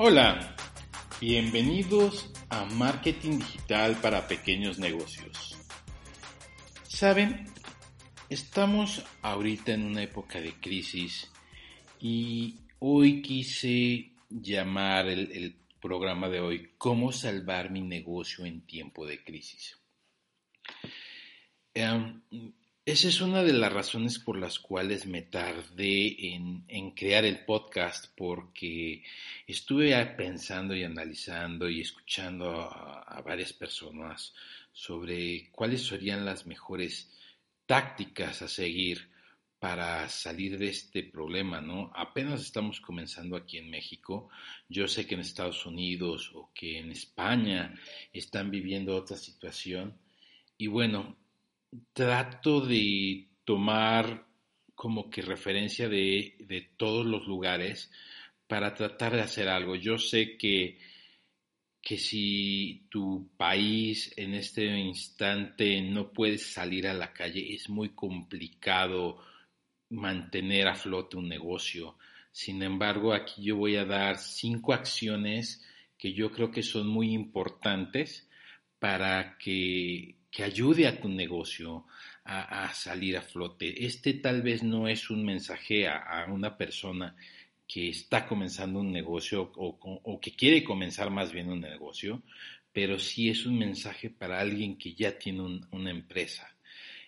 Hola, 0.00 0.54
bienvenidos 1.20 2.30
a 2.50 2.64
Marketing 2.66 3.38
Digital 3.38 4.00
para 4.00 4.28
Pequeños 4.28 4.78
Negocios. 4.78 5.58
Saben, 6.86 7.46
estamos 8.28 9.04
ahorita 9.22 9.72
en 9.72 9.82
una 9.86 10.04
época 10.04 10.40
de 10.40 10.52
crisis 10.60 11.28
y 11.98 12.60
hoy 12.78 13.22
quise 13.22 14.12
llamar 14.30 15.08
el, 15.08 15.56
programa 15.80 16.28
de 16.28 16.40
hoy 16.42 16.70
¿Cómo 16.78 17.10
salvar 17.10 17.72
mi 17.72 17.80
negocio 17.80 18.46
en 18.46 18.64
tiempo 18.66 19.04
de 19.04 19.24
crisis? 19.24 19.80
Em, 21.74 22.22
esa 22.90 23.08
es 23.08 23.20
una 23.20 23.42
de 23.42 23.52
las 23.52 23.70
razones 23.70 24.18
por 24.18 24.38
las 24.38 24.58
cuales 24.58 25.04
me 25.04 25.20
tardé 25.20 26.32
en, 26.32 26.90
crear 26.92 27.26
el 27.26 27.44
podcast, 27.44 28.06
porque 28.16 29.04
estuve 29.46 29.94
pensando 30.16 30.74
y 30.74 30.84
analizando 30.84 31.68
y 31.68 31.82
escuchando 31.82 32.50
a, 32.50 33.20
varias 33.20 33.52
personas 33.52 34.32
sobre 34.72 35.50
cuáles 35.50 35.86
serían 35.86 36.24
las 36.24 36.46
mejores 36.46 37.14
tácticas 37.66 38.40
a 38.40 38.48
seguir 38.48 39.10
para 39.58 40.08
salir 40.08 40.56
de 40.56 40.68
este 40.68 41.02
problema, 41.02 41.60
¿no? 41.60 41.92
Apenas 41.94 42.40
estamos 42.40 42.80
comenzando 42.80 43.36
aquí 43.36 43.58
en 43.58 43.68
México. 43.68 44.30
Yo 44.66 44.88
sé 44.88 45.06
que 45.06 45.14
en 45.14 45.20
Estados 45.20 45.66
Unidos 45.66 46.30
o 46.34 46.50
que 46.54 46.78
en 46.78 46.90
España 46.92 47.78
están 48.14 48.50
viviendo 48.50 48.96
otra 48.96 49.18
situación. 49.18 49.98
Y 50.56 50.68
bueno, 50.68 51.18
trato 51.92 52.60
de 52.60 53.28
tomar 53.44 54.26
como 54.74 55.10
que 55.10 55.22
referencia 55.22 55.88
de, 55.88 56.36
de, 56.38 56.62
todos 56.76 57.04
los 57.04 57.26
lugares 57.26 57.90
para 58.46 58.74
tratar 58.74 59.14
de 59.14 59.22
hacer 59.22 59.48
algo. 59.48 59.74
Yo 59.74 59.98
sé 59.98 60.36
que, 60.36 60.78
que 61.82 61.98
si 61.98 62.86
tu 62.88 63.30
país 63.36 64.12
en 64.16 64.34
este 64.34 64.64
instante 64.78 65.80
no 65.82 66.12
puedes 66.12 66.52
salir 66.52 66.86
a 66.86 66.94
la 66.94 67.12
calle, 67.12 67.54
es 67.54 67.68
muy 67.68 67.90
complicado 67.90 69.18
mantener 69.90 70.68
a 70.68 70.74
flote 70.74 71.16
un 71.16 71.28
negocio. 71.28 71.96
Sin 72.30 72.62
embargo, 72.62 73.12
aquí 73.12 73.42
yo 73.42 73.56
voy 73.56 73.76
a 73.76 73.84
dar 73.84 74.18
cinco 74.18 74.72
acciones 74.72 75.66
que 75.96 76.12
yo 76.12 76.30
creo 76.30 76.50
que 76.50 76.62
son 76.62 76.86
muy 76.86 77.12
importantes 77.12 78.28
para 78.78 79.36
que 79.38 80.17
que 80.30 80.44
ayude 80.44 80.86
a 80.86 81.00
tu 81.00 81.08
negocio 81.08 81.86
a, 82.24 82.72
salir 82.74 83.16
a 83.16 83.22
flote. 83.22 83.86
Este 83.86 84.14
tal 84.14 84.42
vez 84.42 84.62
no 84.62 84.86
es 84.86 85.08
un 85.08 85.24
mensaje 85.24 85.88
a, 85.88 86.26
una 86.28 86.56
persona 86.56 87.16
que 87.66 87.88
está 87.88 88.26
comenzando 88.26 88.80
un 88.80 88.92
negocio 88.92 89.50
o, 89.56 90.20
que 90.20 90.32
quiere 90.32 90.62
comenzar 90.62 91.10
más 91.10 91.32
bien 91.32 91.48
un 91.48 91.60
negocio, 91.60 92.22
pero 92.72 92.98
sí 92.98 93.30
es 93.30 93.46
un 93.46 93.58
mensaje 93.58 94.10
para 94.10 94.40
alguien 94.40 94.76
que 94.76 94.94
ya 94.94 95.18
tiene 95.18 95.60
una 95.70 95.90
empresa. 95.90 96.54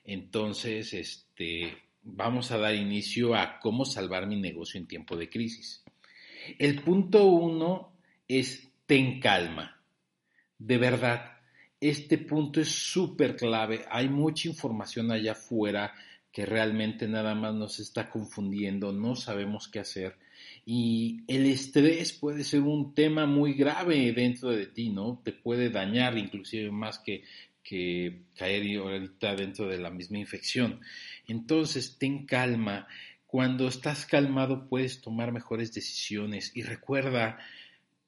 Entonces, 0.04 0.94
este, 0.94 1.76
vamos 2.02 2.50
a 2.50 2.58
dar 2.58 2.74
inicio 2.74 3.34
a 3.34 3.58
cómo 3.60 3.84
salvar 3.84 4.26
mi 4.26 4.40
negocio 4.40 4.80
en 4.80 4.86
tiempo 4.86 5.16
de 5.16 5.28
crisis. 5.28 5.84
El 6.58 6.80
punto 6.80 7.24
uno 7.26 7.92
es 8.26 8.70
ten 8.86 9.20
calma. 9.20 9.82
De 10.58 10.78
verdad, 10.78 11.39
este 11.80 12.18
punto 12.18 12.60
es 12.60 12.68
súper 12.68 13.36
clave. 13.36 13.84
Hay 13.90 14.08
mucha 14.08 14.48
información 14.48 15.10
allá 15.10 15.32
afuera 15.32 15.94
que 16.32 16.46
realmente 16.46 17.08
nada 17.08 17.34
más 17.34 17.54
nos 17.54 17.80
está 17.80 18.08
confundiendo, 18.08 18.92
no 18.92 19.16
sabemos 19.16 19.68
qué 19.68 19.80
hacer. 19.80 20.16
Y 20.64 21.22
el 21.26 21.46
estrés 21.46 22.12
puede 22.12 22.44
ser 22.44 22.60
un 22.60 22.94
tema 22.94 23.26
muy 23.26 23.54
grave 23.54 24.12
dentro 24.12 24.50
de 24.50 24.66
ti, 24.66 24.90
¿no? 24.90 25.20
Te 25.24 25.32
puede 25.32 25.70
dañar 25.70 26.16
inclusive 26.16 26.70
más 26.70 26.98
que, 26.98 27.24
que 27.62 28.22
caer 28.36 28.78
ahorita 28.78 29.34
dentro 29.34 29.66
de 29.66 29.78
la 29.78 29.90
misma 29.90 30.18
infección. 30.18 30.80
Entonces, 31.26 31.96
ten 31.98 32.26
calma. 32.26 32.86
Cuando 33.26 33.68
estás 33.68 34.06
calmado 34.06 34.68
puedes 34.68 35.00
tomar 35.00 35.32
mejores 35.32 35.72
decisiones 35.72 36.52
y 36.54 36.62
recuerda 36.62 37.38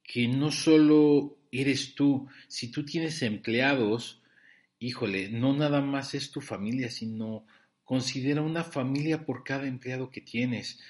que 0.03 0.29
no 0.29 0.51
solo 0.51 1.37
eres 1.53 1.95
tú. 1.95 2.29
Si 2.49 2.69
tú 2.73 2.85
tienes 2.85 3.23
empleados, 3.23 4.23
híjole, 4.79 5.29
no 5.29 5.55
nada 5.55 5.81
más 5.81 6.15
es 6.15 6.31
tu 6.31 6.41
familia, 6.41 6.91
sino 6.91 7.47
considera 7.85 8.41
una 8.41 8.65
familia 8.65 9.25
por 9.25 9.45
cada 9.45 9.69
empleado 9.69 10.11
que 10.11 10.23
tienes. 10.23 10.81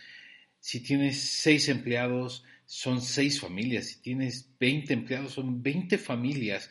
Si 0.60 0.80
tienes 0.80 1.20
seis 1.20 1.68
empleados, 1.68 2.44
son 2.64 3.02
seis 3.02 3.40
familias. 3.40 3.86
Si 3.86 4.00
tienes 4.00 4.48
20 4.60 4.94
empleados, 4.94 5.32
son 5.32 5.62
20 5.62 5.98
familias. 5.98 6.70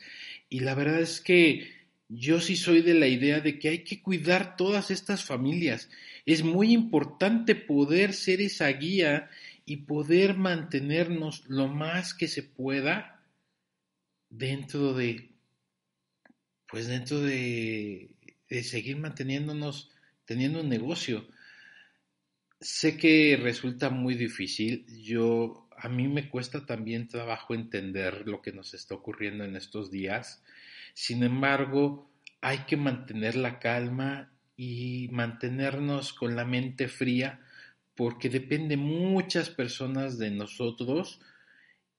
Y 0.49 0.61
la 0.61 0.73
verdad 0.73 1.01
es 1.01 1.19
que 1.19 1.69
yo 2.07 2.39
sí 2.39 2.55
soy 2.55 2.81
de 2.81 2.93
la 2.93 3.07
idea 3.07 3.39
de 3.39 3.59
que 3.59 3.69
hay 3.69 3.79
que 3.83 4.01
cuidar 4.01 4.55
todas 4.55 4.91
estas 4.91 5.23
familias. 5.23 5.89
Es 6.25 6.43
muy 6.43 6.71
importante 6.71 7.55
poder 7.55 8.13
ser 8.13 8.41
esa 8.41 8.67
guía 8.69 9.29
y 9.65 9.77
poder 9.77 10.37
mantenernos 10.37 11.43
lo 11.47 11.67
más 11.67 12.13
que 12.13 12.27
se 12.27 12.43
pueda 12.43 13.20
dentro 14.31 14.93
de, 14.93 15.29
pues 16.67 16.87
dentro 16.87 17.19
de, 17.21 18.15
de 18.49 18.63
seguir 18.63 18.97
manteniéndonos, 18.97 19.91
teniendo 20.25 20.61
un 20.61 20.69
negocio. 20.69 21.27
Sé 22.59 22.97
que 22.97 23.37
resulta 23.41 23.89
muy 23.89 24.15
difícil. 24.15 24.85
Yo, 25.03 25.67
a 25.77 25.89
mí 25.89 26.07
me 26.07 26.29
cuesta 26.29 26.65
también 26.65 27.07
trabajo 27.07 27.53
entender 27.53 28.27
lo 28.27 28.41
que 28.41 28.51
nos 28.51 28.73
está 28.73 28.95
ocurriendo 28.95 29.43
en 29.43 29.55
estos 29.55 29.91
días. 29.91 30.43
Sin 30.93 31.23
embargo, 31.23 32.11
hay 32.41 32.59
que 32.59 32.77
mantener 32.77 33.35
la 33.35 33.59
calma 33.59 34.31
y 34.55 35.07
mantenernos 35.11 36.13
con 36.13 36.35
la 36.35 36.45
mente 36.45 36.87
fría 36.87 37.39
porque 37.95 38.29
depende 38.29 38.77
muchas 38.77 39.49
personas 39.49 40.17
de 40.17 40.31
nosotros 40.31 41.19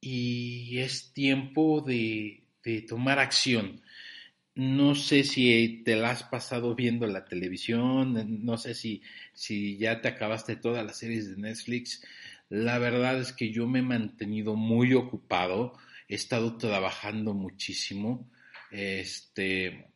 y 0.02 0.80
es 0.80 1.12
tiempo 1.14 1.80
de, 1.80 2.44
tomar 2.88 3.20
acción. 3.20 3.82
No 4.54 4.94
sé 4.96 5.24
si 5.24 5.82
te 5.84 5.96
la 5.96 6.10
has 6.10 6.24
pasado 6.24 6.74
viendo 6.74 7.06
la 7.06 7.24
televisión, 7.24 8.44
no 8.44 8.58
sé 8.58 8.74
si, 8.74 9.02
si 9.32 9.78
ya 9.78 10.02
te 10.02 10.08
acabaste 10.08 10.56
todas 10.56 10.84
las 10.84 10.98
series 10.98 11.30
de 11.30 11.41
Netflix. 11.41 12.04
La 12.50 12.78
verdad 12.78 13.20
es 13.20 13.32
que 13.32 13.50
yo 13.52 13.66
me 13.68 13.78
he 13.78 13.82
mantenido 13.82 14.56
muy 14.56 14.92
ocupado, 14.92 15.78
he 16.08 16.16
estado 16.16 16.58
trabajando 16.58 17.32
muchísimo, 17.32 18.28
este, 18.72 19.86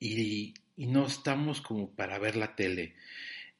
y, 0.00 0.54
y 0.76 0.86
no 0.88 1.06
estamos 1.06 1.60
como 1.62 1.94
para 1.94 2.18
ver 2.18 2.36
la 2.36 2.56
tele. 2.56 2.96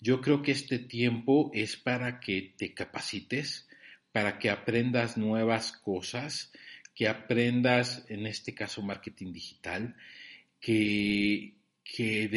Yo 0.00 0.20
creo 0.20 0.42
que 0.42 0.50
este 0.50 0.80
tiempo 0.80 1.52
es 1.54 1.76
para 1.76 2.18
que 2.18 2.54
te 2.58 2.74
capacites, 2.74 3.68
para 4.12 4.38
que 4.38 4.50
aprendas 4.50 5.16
nuevas 5.16 5.72
cosas, 5.72 6.52
que 6.94 7.08
aprendas, 7.08 8.04
en 8.08 8.26
este 8.26 8.54
caso, 8.54 8.82
marketing 8.82 9.32
digital, 9.32 9.96
que, 10.60 11.54
que 11.82 12.28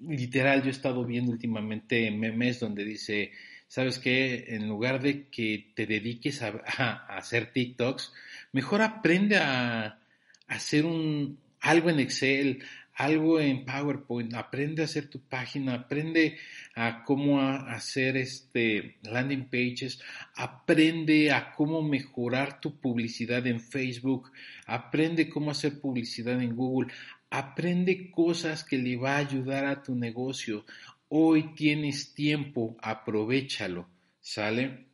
literal 0.00 0.62
yo 0.62 0.68
he 0.68 0.70
estado 0.70 1.04
viendo 1.04 1.32
últimamente 1.32 2.10
memes 2.10 2.60
donde 2.60 2.84
dice, 2.84 3.32
¿sabes 3.66 3.98
qué? 3.98 4.46
En 4.48 4.68
lugar 4.68 5.02
de 5.02 5.28
que 5.28 5.72
te 5.74 5.86
dediques 5.86 6.42
a, 6.42 6.48
hacer 7.16 7.52
TikToks, 7.52 8.12
mejor 8.52 8.82
aprende 8.82 9.36
a, 9.36 9.84
a 9.86 9.98
hacer 10.46 10.86
un, 10.86 11.38
algo 11.60 11.90
en 11.90 12.00
Excel, 12.00 12.62
algo 12.98 13.38
en 13.38 13.64
PowerPoint, 13.64 14.34
aprende 14.34 14.82
a 14.82 14.86
hacer 14.86 15.08
tu 15.08 15.20
página, 15.20 15.74
aprende 15.74 16.36
a 16.74 17.04
cómo 17.04 17.40
hacer 17.40 18.16
este 18.16 18.98
landing 19.02 19.48
pages, 19.48 20.02
aprende 20.34 21.30
a 21.30 21.52
cómo 21.52 21.80
mejorar 21.80 22.60
tu 22.60 22.80
publicidad 22.80 23.46
en 23.46 23.60
Facebook, 23.60 24.32
aprende 24.66 25.28
cómo 25.28 25.52
hacer 25.52 25.80
publicidad 25.80 26.42
en 26.42 26.56
Google, 26.56 26.92
aprende 27.30 28.10
cosas 28.10 28.64
que 28.64 28.78
le 28.78 28.96
va 28.96 29.14
a 29.14 29.18
ayudar 29.18 29.66
a 29.66 29.80
tu 29.80 29.94
negocio. 29.94 30.66
Hoy 31.08 31.54
tienes 31.54 32.14
tiempo, 32.14 32.76
aprovechalo, 32.82 33.88
¿sale? 34.20 34.88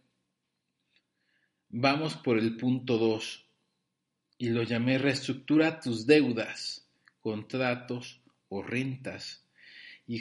Vamos 1.70 2.16
por 2.16 2.38
el 2.38 2.58
punto 2.58 2.98
2 2.98 3.46
y 4.36 4.50
lo 4.50 4.62
llamé 4.62 4.98
reestructura 4.98 5.80
tus 5.80 6.06
deudas, 6.06 6.83
contratos 7.24 8.20
o 8.50 8.62
rentas. 8.62 9.42
Y 10.06 10.20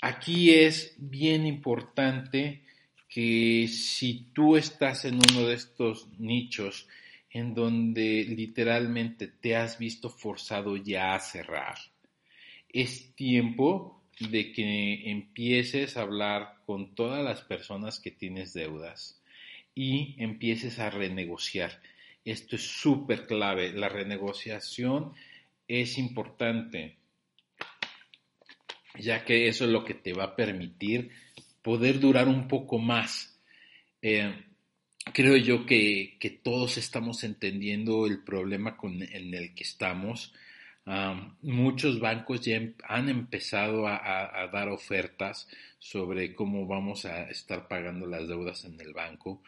aquí 0.00 0.52
es 0.54 0.94
bien 0.98 1.46
importante 1.46 2.62
que 3.08 3.66
si 3.66 4.30
tú 4.32 4.56
estás 4.56 5.04
en 5.04 5.16
uno 5.16 5.48
de 5.48 5.54
estos 5.54 6.08
nichos 6.16 6.88
en 7.30 7.54
donde 7.54 8.24
literalmente 8.24 9.26
te 9.26 9.56
has 9.56 9.78
visto 9.78 10.08
forzado 10.08 10.76
ya 10.76 11.16
a 11.16 11.18
cerrar, 11.18 11.74
es 12.68 13.12
tiempo 13.16 14.00
de 14.20 14.52
que 14.52 15.10
empieces 15.10 15.96
a 15.96 16.02
hablar 16.02 16.60
con 16.66 16.94
todas 16.94 17.24
las 17.24 17.40
personas 17.40 17.98
que 17.98 18.12
tienes 18.12 18.54
deudas 18.54 19.20
y 19.74 20.14
empieces 20.22 20.78
a 20.78 20.90
renegociar. 20.90 21.82
Esto 22.24 22.54
es 22.54 22.62
súper 22.62 23.26
clave. 23.26 23.72
La 23.72 23.88
renegociación 23.88 25.14
es 25.68 25.98
importante, 25.98 26.98
ya 28.98 29.24
que 29.24 29.48
eso 29.48 29.64
es 29.64 29.70
lo 29.70 29.84
que 29.84 29.94
te 29.94 30.12
va 30.12 30.24
a 30.24 30.36
permitir 30.36 31.10
poder 31.62 32.00
durar 32.00 32.28
un 32.28 32.48
poco 32.48 32.78
más. 32.78 33.40
Eh, 34.02 34.34
creo 35.12 35.36
yo 35.36 35.66
que, 35.66 36.18
todos 36.42 36.76
estamos 36.78 37.24
entendiendo 37.24 38.06
el 38.06 38.22
problema 38.22 38.76
en 38.82 39.34
el 39.34 39.54
que 39.54 39.64
estamos 39.64 40.32
muchos 41.42 41.98
bancos 41.98 42.42
ya 42.42 42.56
em, 42.56 42.74
han 42.84 43.08
empezado 43.08 43.86
a, 43.86 44.48
dar 44.52 44.68
ofertas 44.68 45.48
sobre 45.78 46.34
cómo 46.34 46.66
vamos 46.66 47.04
a 47.06 47.24
estar 47.30 47.68
pagando 47.68 48.06
las 48.06 48.28
deudas 48.28 48.64
en 48.64 48.80
el 48.80 48.92
banco. 48.92 49.42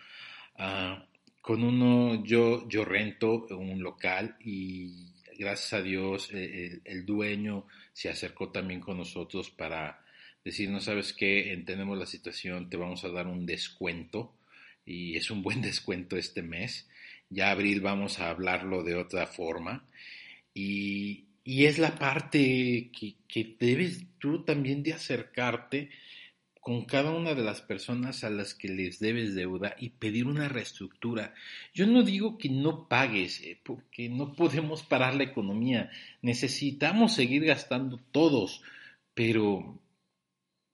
Ah, 0.56 1.04
con 1.42 1.62
uno 1.62 2.24
yo, 2.24 2.66
yo 2.68 2.84
rento 2.84 3.46
un 3.50 3.82
local 3.82 4.36
y 4.40 5.12
gracias 5.38 5.72
a 5.72 5.82
Dios 5.82 6.30
e, 6.32 6.80
el, 6.84 7.06
dueño 7.06 7.66
se 7.92 8.08
acercó 8.08 8.50
también 8.50 8.80
con 8.80 8.98
nosotros 8.98 9.50
para 9.50 10.04
decir, 10.44 10.70
no 10.70 10.80
sabes 10.80 11.12
qué, 11.12 11.52
entendemos 11.52 11.98
la 11.98 12.06
situación, 12.06 12.70
te 12.70 12.76
vamos 12.76 13.04
a 13.04 13.08
dar 13.08 13.26
un 13.26 13.46
descuento 13.46 14.34
y 14.84 15.16
es 15.16 15.30
un 15.30 15.42
buen 15.42 15.60
descuento 15.62 16.16
este 16.16 16.42
mes. 16.42 16.88
Ya 17.28 17.50
abril 17.50 17.80
vamos 17.80 18.20
a 18.20 18.30
hablarlo 18.30 18.84
de 18.84 18.94
otra 18.94 19.26
forma. 19.26 19.84
Y, 20.54 21.26
y 21.46 21.66
es 21.66 21.78
la 21.78 21.94
parte 21.94 22.90
que, 22.92 23.56
debes 23.60 24.04
tú 24.18 24.42
también 24.42 24.82
de 24.82 24.94
acercarte 24.94 25.90
con 26.66 26.84
cada 26.84 27.12
una 27.12 27.32
de 27.34 27.44
las 27.44 27.60
personas 27.60 28.24
a 28.24 28.28
las 28.28 28.52
que 28.52 28.66
les 28.66 28.98
debes 28.98 29.36
deuda 29.36 29.76
y 29.78 29.90
pedir 29.90 30.26
una 30.26 30.48
reestructura. 30.48 31.32
Yo 31.72 31.86
no 31.86 32.02
digo 32.02 32.38
que 32.38 32.48
no 32.48 32.88
pagues, 32.88 33.40
eh, 33.42 33.56
porque 33.62 34.08
no 34.08 34.32
podemos 34.34 34.82
parar 34.82 35.14
la 35.14 35.22
economía. 35.22 35.92
Necesitamos 36.22 37.14
seguir 37.14 37.44
gastando 37.44 38.00
todos, 38.10 38.62
pero 39.14 39.80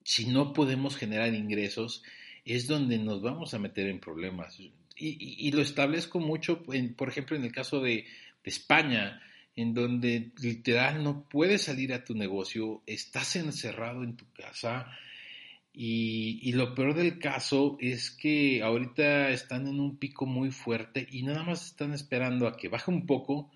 si 0.03 0.29
no 0.29 0.55
podemos 0.55 0.97
generar 0.97 1.35
ingresos, 1.35 2.03
es 2.47 2.67
donde 2.67 2.97
nos 2.97 3.21
vamos 3.21 3.53
a 3.53 3.59
meter 3.59 3.87
en 3.89 4.01
problemas. 4.01 4.59
Y, 4.97 5.53
lo 5.53 5.61
establezco 5.61 6.21
mucho, 6.21 6.63
por 6.63 7.09
ejemplo, 7.11 7.37
en 7.37 7.45
el 7.45 7.53
caso 7.53 7.83
de 7.83 8.07
España 8.45 9.21
en 9.57 9.75
donde 9.75 10.33
literal 10.41 11.05
no 11.05 11.29
puedes 11.29 11.65
salir 11.65 11.93
a 11.93 12.03
tu 12.03 12.15
negocio, 12.15 12.83
estás 12.87 13.37
encerrado 13.37 14.05
en 14.05 14.17
tu 14.17 14.25
casa 14.33 14.91
y, 15.75 16.53
lo 16.53 16.75
peor 16.75 16.95
del 16.95 17.19
caso 17.19 17.77
es 17.81 18.11
que 18.11 18.63
ahorita 18.63 19.31
están 19.31 19.67
en 19.67 19.81
un 19.81 19.97
pico 19.97 20.27
muy 20.27 20.51
fuerte 20.51 21.07
y 21.11 21.23
nada 21.23 21.43
más 21.43 21.67
están 21.67 21.93
esperando 21.93 22.47
a 22.47 22.57
que 22.57 22.69
baje 22.69 22.91
un 22.91 23.07
poco 23.07 23.51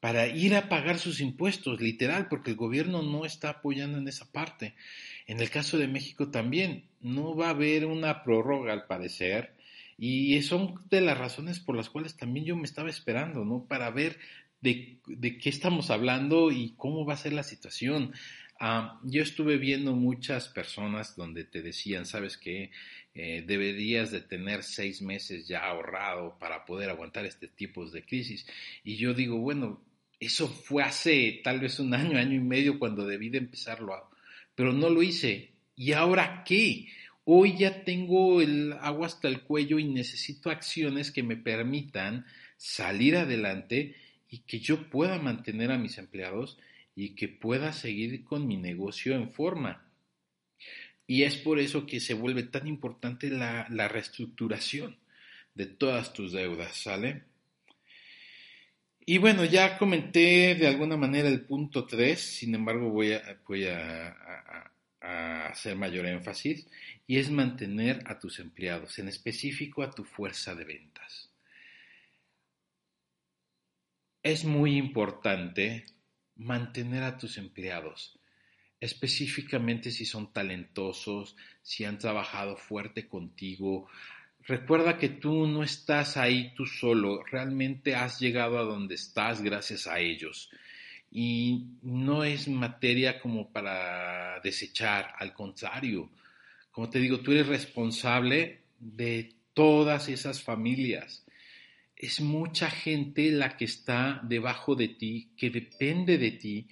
para 0.00 0.28
ir 0.28 0.54
a 0.54 0.68
pagar 0.68 0.98
sus 0.98 1.20
impuestos, 1.20 1.80
literal, 1.80 2.28
porque 2.28 2.52
el 2.52 2.56
gobierno 2.56 3.02
no 3.02 3.24
está 3.24 3.50
apoyando 3.50 3.98
en 3.98 4.08
esa 4.08 4.30
parte. 4.30 4.74
En 5.26 5.40
el 5.40 5.50
caso 5.50 5.76
de 5.76 5.88
México 5.88 6.30
también, 6.30 6.84
no 7.00 7.36
va 7.36 7.48
a 7.48 7.50
haber 7.50 7.84
una 7.84 8.22
prórroga 8.22 8.72
al 8.72 8.86
parecer, 8.86 9.54
y 9.98 10.40
son 10.42 10.76
de 10.90 11.00
las 11.00 11.18
razones 11.18 11.58
por 11.58 11.76
las 11.76 11.90
cuales 11.90 12.16
también 12.16 12.46
yo 12.46 12.56
me 12.56 12.62
estaba 12.62 12.88
esperando, 12.88 13.44
¿no? 13.44 13.64
Para 13.64 13.90
ver 13.90 14.18
de, 14.60 15.00
qué 15.02 15.48
estamos 15.48 15.90
hablando 15.90 16.52
y 16.52 16.74
cómo 16.76 17.04
va 17.04 17.14
a 17.14 17.18
ser 17.18 17.32
la 17.32 17.42
situación. 17.42 18.12
Ah, 18.60 19.00
yo 19.04 19.22
estuve 19.22 19.56
viendo 19.56 19.94
muchas 19.94 20.48
personas 20.48 21.14
donde 21.14 21.44
te 21.44 21.62
decían, 21.62 22.06
sabes 22.06 22.36
que 22.36 22.72
eh, 23.14 23.44
deberías 23.46 24.10
de 24.10 24.20
tener 24.20 24.64
seis 24.64 25.00
meses 25.00 25.46
ya 25.46 25.64
ahorrado 25.64 26.36
para 26.38 26.64
poder 26.64 26.90
aguantar 26.90 27.24
este 27.24 27.46
tipo 27.48 27.88
de 27.88 28.04
crisis. 28.04 28.46
Y 28.82 28.96
yo 28.96 29.14
digo, 29.14 29.38
bueno, 29.38 29.80
eso 30.20 30.48
fue 30.48 30.82
hace 30.82 31.40
tal 31.44 31.60
vez 31.60 31.78
un 31.78 31.94
año, 31.94 32.18
año 32.18 32.34
y 32.34 32.40
medio 32.40 32.78
cuando 32.78 33.06
debí 33.06 33.28
de 33.28 33.38
empezarlo, 33.38 34.10
pero 34.54 34.72
no 34.72 34.90
lo 34.90 35.02
hice. 35.02 35.52
¿Y 35.76 35.92
ahora 35.92 36.42
qué? 36.44 36.88
Hoy 37.24 37.56
ya 37.56 37.84
tengo 37.84 38.40
el 38.40 38.72
agua 38.80 39.06
hasta 39.06 39.28
el 39.28 39.42
cuello 39.42 39.78
y 39.78 39.84
necesito 39.84 40.50
acciones 40.50 41.12
que 41.12 41.22
me 41.22 41.36
permitan 41.36 42.26
salir 42.56 43.16
adelante 43.16 43.94
y 44.28 44.38
que 44.38 44.58
yo 44.58 44.90
pueda 44.90 45.18
mantener 45.18 45.70
a 45.70 45.78
mis 45.78 45.98
empleados 45.98 46.58
y 46.98 47.10
que 47.10 47.28
pueda 47.28 47.72
seguir 47.72 48.24
con 48.24 48.48
mi 48.48 48.56
negocio 48.56 49.14
en 49.14 49.30
forma. 49.30 49.88
Y 51.06 51.22
es 51.22 51.36
por 51.36 51.60
eso 51.60 51.86
que 51.86 52.00
se 52.00 52.12
vuelve 52.12 52.42
tan 52.42 52.66
importante 52.66 53.30
la, 53.30 53.68
reestructuración 53.68 54.98
de 55.54 55.66
todas 55.66 56.12
tus 56.12 56.32
deudas, 56.32 56.76
¿sale? 56.76 57.22
Y 59.06 59.18
bueno, 59.18 59.44
ya 59.44 59.78
comenté 59.78 60.56
de 60.56 60.66
alguna 60.66 60.96
manera 60.96 61.28
el 61.28 61.42
punto 61.42 61.86
3, 61.86 62.18
sin 62.18 62.56
embargo 62.56 62.90
voy 62.90 63.12
a, 63.12 63.40
voy 63.46 63.66
a, 63.66 64.72
hacer 65.50 65.76
mayor 65.76 66.04
énfasis, 66.04 66.66
y 67.06 67.18
es 67.18 67.30
mantener 67.30 68.02
a 68.06 68.18
tus 68.18 68.40
empleados, 68.40 68.98
en 68.98 69.06
específico 69.06 69.84
a 69.84 69.92
tu 69.92 70.02
fuerza 70.02 70.56
de 70.56 70.64
ventas 70.64 71.30
es 74.22 74.44
muy 74.44 74.76
importante 74.76 75.86
mantener 76.38 77.02
a 77.02 77.18
tus 77.18 77.36
empleados, 77.36 78.18
específicamente 78.80 79.90
si 79.90 80.06
son 80.06 80.32
talentosos, 80.32 81.36
si 81.62 81.84
han 81.84 81.98
trabajado 81.98 82.56
fuerte 82.56 83.08
contigo. 83.08 83.88
Recuerda 84.46 84.96
que 84.96 85.08
tú 85.08 85.46
no 85.46 85.62
estás 85.62 86.16
ahí 86.16 86.54
tú 86.54 86.64
solo, 86.64 87.22
realmente 87.24 87.94
has 87.94 88.18
llegado 88.20 88.58
a 88.58 88.62
donde 88.62 88.94
estás 88.94 89.42
gracias 89.42 89.86
a 89.86 89.98
ellos. 89.98 90.50
Y 91.10 91.66
no 91.82 92.22
es 92.24 92.48
materia 92.48 93.20
como 93.20 93.50
para 93.50 94.40
desechar, 94.40 95.14
al 95.18 95.32
contrario. 95.32 96.10
Como 96.70 96.88
te 96.88 97.00
digo, 97.00 97.20
tú 97.20 97.32
eres 97.32 97.48
responsable 97.48 98.62
de 98.78 99.34
todas 99.54 100.08
esas 100.08 100.42
familias 100.42 101.24
es 101.98 102.20
mucha 102.20 102.70
gente 102.70 103.30
la 103.32 103.56
que 103.56 103.64
está 103.64 104.20
debajo 104.22 104.76
de 104.76 104.88
ti, 104.88 105.32
que 105.36 105.50
depende 105.50 106.16
de 106.16 106.30
ti 106.30 106.68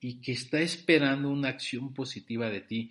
y 0.00 0.22
que 0.22 0.32
está 0.32 0.60
esperando 0.60 1.28
una 1.28 1.50
acción 1.50 1.92
positiva 1.92 2.48
de 2.48 2.62
ti. 2.62 2.90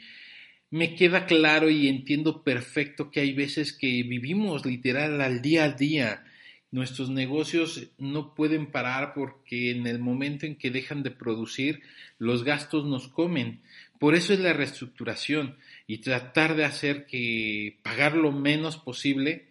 Me 0.69 0.93
queda 0.93 1.25
claro 1.25 1.72
y 1.72 1.88
entiendo 1.88 2.43
perfecto 2.43 3.10
que 3.10 3.22
hay 3.22 3.34
veces 3.34 3.74
que 3.74 4.03
vivimos 4.03 4.67
literal 4.67 5.19
al 5.19 5.41
día 5.41 5.63
a 5.63 5.72
día. 5.72 6.24
Nuestros 6.69 7.10
negocios 7.10 7.88
no 7.98 8.36
pueden 8.36 8.67
parar 8.67 9.13
porque 9.15 9.72
en 9.72 9.88
el 9.88 9.98
momento 9.98 10.46
en 10.46 10.55
que 10.55 10.69
dejan 10.69 11.01
de 11.01 11.10
producir, 11.10 11.81
los 12.19 12.43
gastos 12.43 12.86
nos 12.86 13.08
comen. 13.08 13.62
Por 13.98 14.13
eso 14.13 14.31
es 14.31 14.39
la 14.39 14.53
reestructuración 14.53 15.58
y 15.88 15.98
tratar 15.98 16.55
de 16.55 16.65
hacer 16.65 17.08
que 17.08 17.79
pagar 17.81 18.15
lo 18.15 18.31
menos 18.31 18.77
posible, 18.77 19.48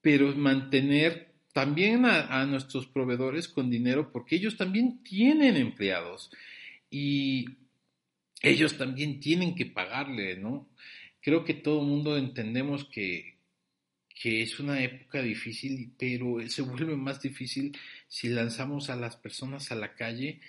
pero 0.00 0.34
mantener 0.34 1.25
también 1.56 2.04
a, 2.04 2.44
nuestros 2.44 2.86
proveedores 2.86 3.48
con 3.48 3.70
dinero 3.70 4.12
porque 4.12 4.36
ellos 4.36 4.58
también 4.58 5.02
tienen 5.02 5.56
empleados 5.56 6.30
y 6.90 7.46
ellos 8.42 8.76
también 8.76 9.20
tienen 9.20 9.54
que 9.54 9.64
pagarle, 9.64 10.36
¿no? 10.36 10.68
Creo 11.22 11.44
que 11.44 11.54
todo 11.54 11.80
el 11.80 11.86
mundo 11.86 12.18
entendemos 12.18 12.84
que, 12.84 13.38
que 14.20 14.42
es 14.42 14.60
una 14.60 14.82
época 14.82 15.22
difícil, 15.22 15.94
pero 15.98 16.46
se 16.46 16.60
vuelve 16.60 16.94
más 16.94 17.22
difícil 17.22 17.74
si 18.06 18.28
lanzamos 18.28 18.90
a 18.90 18.96
las 18.96 19.16
personas 19.16 19.72
a 19.72 19.76
la 19.76 19.94
calle 19.94 20.42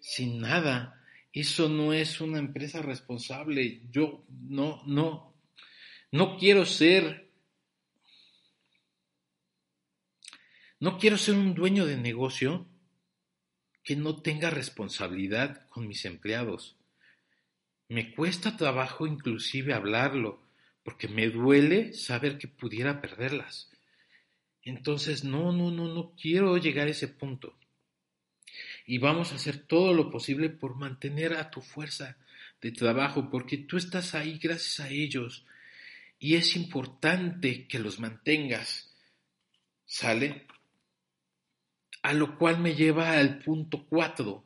sin 0.00 0.40
nada. 0.40 1.04
Eso 1.30 1.68
no 1.68 1.92
es 1.92 2.22
una 2.22 2.38
empresa 2.38 2.80
responsable. 2.80 3.82
Yo 3.92 4.24
no, 4.48 4.82
no, 4.86 5.34
no 6.10 6.38
quiero 6.38 6.64
ser 6.64 7.27
No 10.80 10.98
quiero 10.98 11.18
ser 11.18 11.34
un 11.34 11.54
dueño 11.54 11.86
de 11.86 11.96
negocio 11.96 12.66
que 13.82 13.96
no 13.96 14.22
tenga 14.22 14.50
responsabilidad 14.50 15.66
con 15.70 15.88
mis 15.88 16.04
empleados. 16.04 16.76
me 17.88 18.14
cuesta 18.14 18.56
trabajo 18.56 19.06
inclusive 19.06 19.72
hablarlo, 19.72 20.42
porque 20.82 21.08
me 21.08 21.30
duele 21.30 21.94
saber 21.94 22.36
que 22.36 22.46
pudiera 22.46 23.00
perderlas. 23.00 23.70
Entonces, 24.62 25.24
no, 25.24 25.52
no, 25.52 25.70
no, 25.70 25.88
no 25.88 26.12
quiero 26.20 26.58
llegar 26.58 26.86
a 26.86 26.90
ese 26.90 27.08
punto. 27.08 27.56
Y 28.84 28.98
vamos 28.98 29.32
a 29.32 29.36
hacer 29.36 29.56
todo 29.66 29.94
lo 29.94 30.10
posible 30.10 30.50
por 30.50 30.76
mantener 30.76 31.32
a 31.34 31.50
tu 31.50 31.62
fuerza 31.62 32.18
de 32.60 32.72
trabajo, 32.72 33.30
porque 33.30 33.56
tú 33.56 33.78
estás 33.78 34.14
ahí 34.14 34.38
gracias 34.38 34.80
a 34.80 34.90
ellos. 34.90 35.46
Y 36.18 36.36
es 36.36 36.56
importante 36.56 37.66
que 37.66 37.78
los 37.78 38.00
mantengas. 38.00 38.94
¿Sale? 39.86 40.46
A 42.02 42.12
lo 42.12 42.38
cual 42.38 42.60
me 42.60 42.74
lleva 42.74 43.18
al 43.18 43.40
punto 43.40 43.86
cuatro 43.86 44.44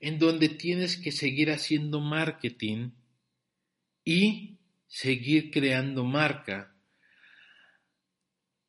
en 0.00 0.18
donde 0.18 0.48
tienes 0.48 0.96
que 0.96 1.12
seguir 1.12 1.50
haciendo 1.50 2.00
marketing 2.00 2.90
y 4.04 4.58
seguir 4.86 5.50
creando 5.50 6.04
marca. 6.04 6.74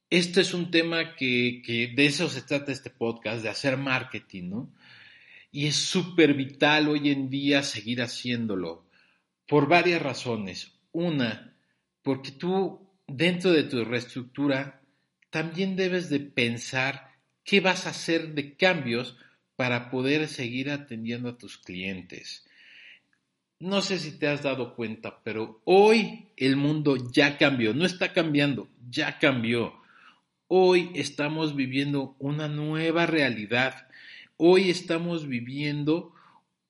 Este 0.09 0.41
es 0.41 0.53
un 0.53 0.69
tema 0.69 1.15
que, 1.15 1.93
de 1.95 2.05
eso 2.05 2.27
se 2.27 2.41
trata 2.41 2.73
este 2.73 2.89
podcast, 2.89 3.41
de 3.41 3.49
hacer 3.49 3.77
marketing, 3.77 4.49
¿no? 4.49 4.73
Y 5.51 5.67
es 5.67 5.77
súper 5.77 6.33
vital 6.33 6.89
hoy 6.89 7.09
en 7.09 7.29
día 7.29 7.63
seguir 7.63 8.01
haciéndolo, 8.01 8.89
por 9.47 9.69
varias 9.69 10.01
razones. 10.01 10.79
Una, 10.91 11.55
porque 12.01 12.31
tú 12.31 12.89
dentro 13.07 13.51
de 13.51 13.63
tu 13.63 13.83
reestructura 13.85 14.81
también 15.29 15.77
debes 15.77 16.09
de 16.09 16.19
pensar 16.19 17.10
qué 17.51 17.59
vas 17.59 17.85
a 17.85 17.89
hacer 17.89 18.33
de 18.33 18.55
cambios 18.55 19.17
para 19.57 19.89
poder 19.91 20.29
seguir 20.29 20.71
atendiendo 20.71 21.27
a 21.27 21.37
tus 21.37 21.57
clientes. 21.57 22.47
No 23.59 23.81
sé 23.81 23.99
si 23.99 24.17
te 24.17 24.29
has 24.29 24.41
dado 24.41 24.73
cuenta, 24.73 25.19
pero 25.21 25.61
hoy 25.65 26.29
el 26.37 26.55
mundo 26.55 26.95
ya 27.11 27.37
cambió, 27.37 27.73
no 27.73 27.85
está 27.85 28.13
cambiando, 28.13 28.69
ya 28.89 29.19
cambió. 29.19 29.73
Hoy 30.47 30.91
estamos 30.95 31.53
viviendo 31.53 32.15
una 32.19 32.47
nueva 32.47 33.05
realidad, 33.05 33.89
hoy 34.37 34.69
estamos 34.69 35.27
viviendo 35.27 36.15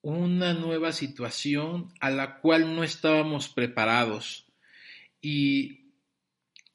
una 0.01 0.55
nueva 0.55 0.93
situación 0.93 1.93
a 1.99 2.09
la 2.09 2.39
cual 2.39 2.75
no 2.75 2.83
estábamos 2.83 3.49
preparados 3.49 4.47
y 5.21 5.91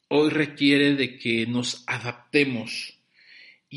hoy 0.07 0.29
requiere 0.29 0.95
de 0.95 1.17
que 1.17 1.45
nos 1.45 1.83
adaptemos 1.87 2.96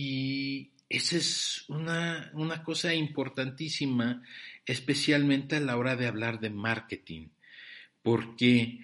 y 0.02 0.71
esa 0.88 1.19
es 1.19 1.64
una, 1.69 2.30
una 2.33 2.64
cosa 2.64 2.95
importantísima, 2.95 4.23
especialmente 4.64 5.57
a 5.57 5.61
la 5.61 5.76
hora 5.76 5.95
de 5.95 6.07
hablar 6.07 6.40
de 6.40 6.49
marketing, 6.49 7.28
porque 8.02 8.80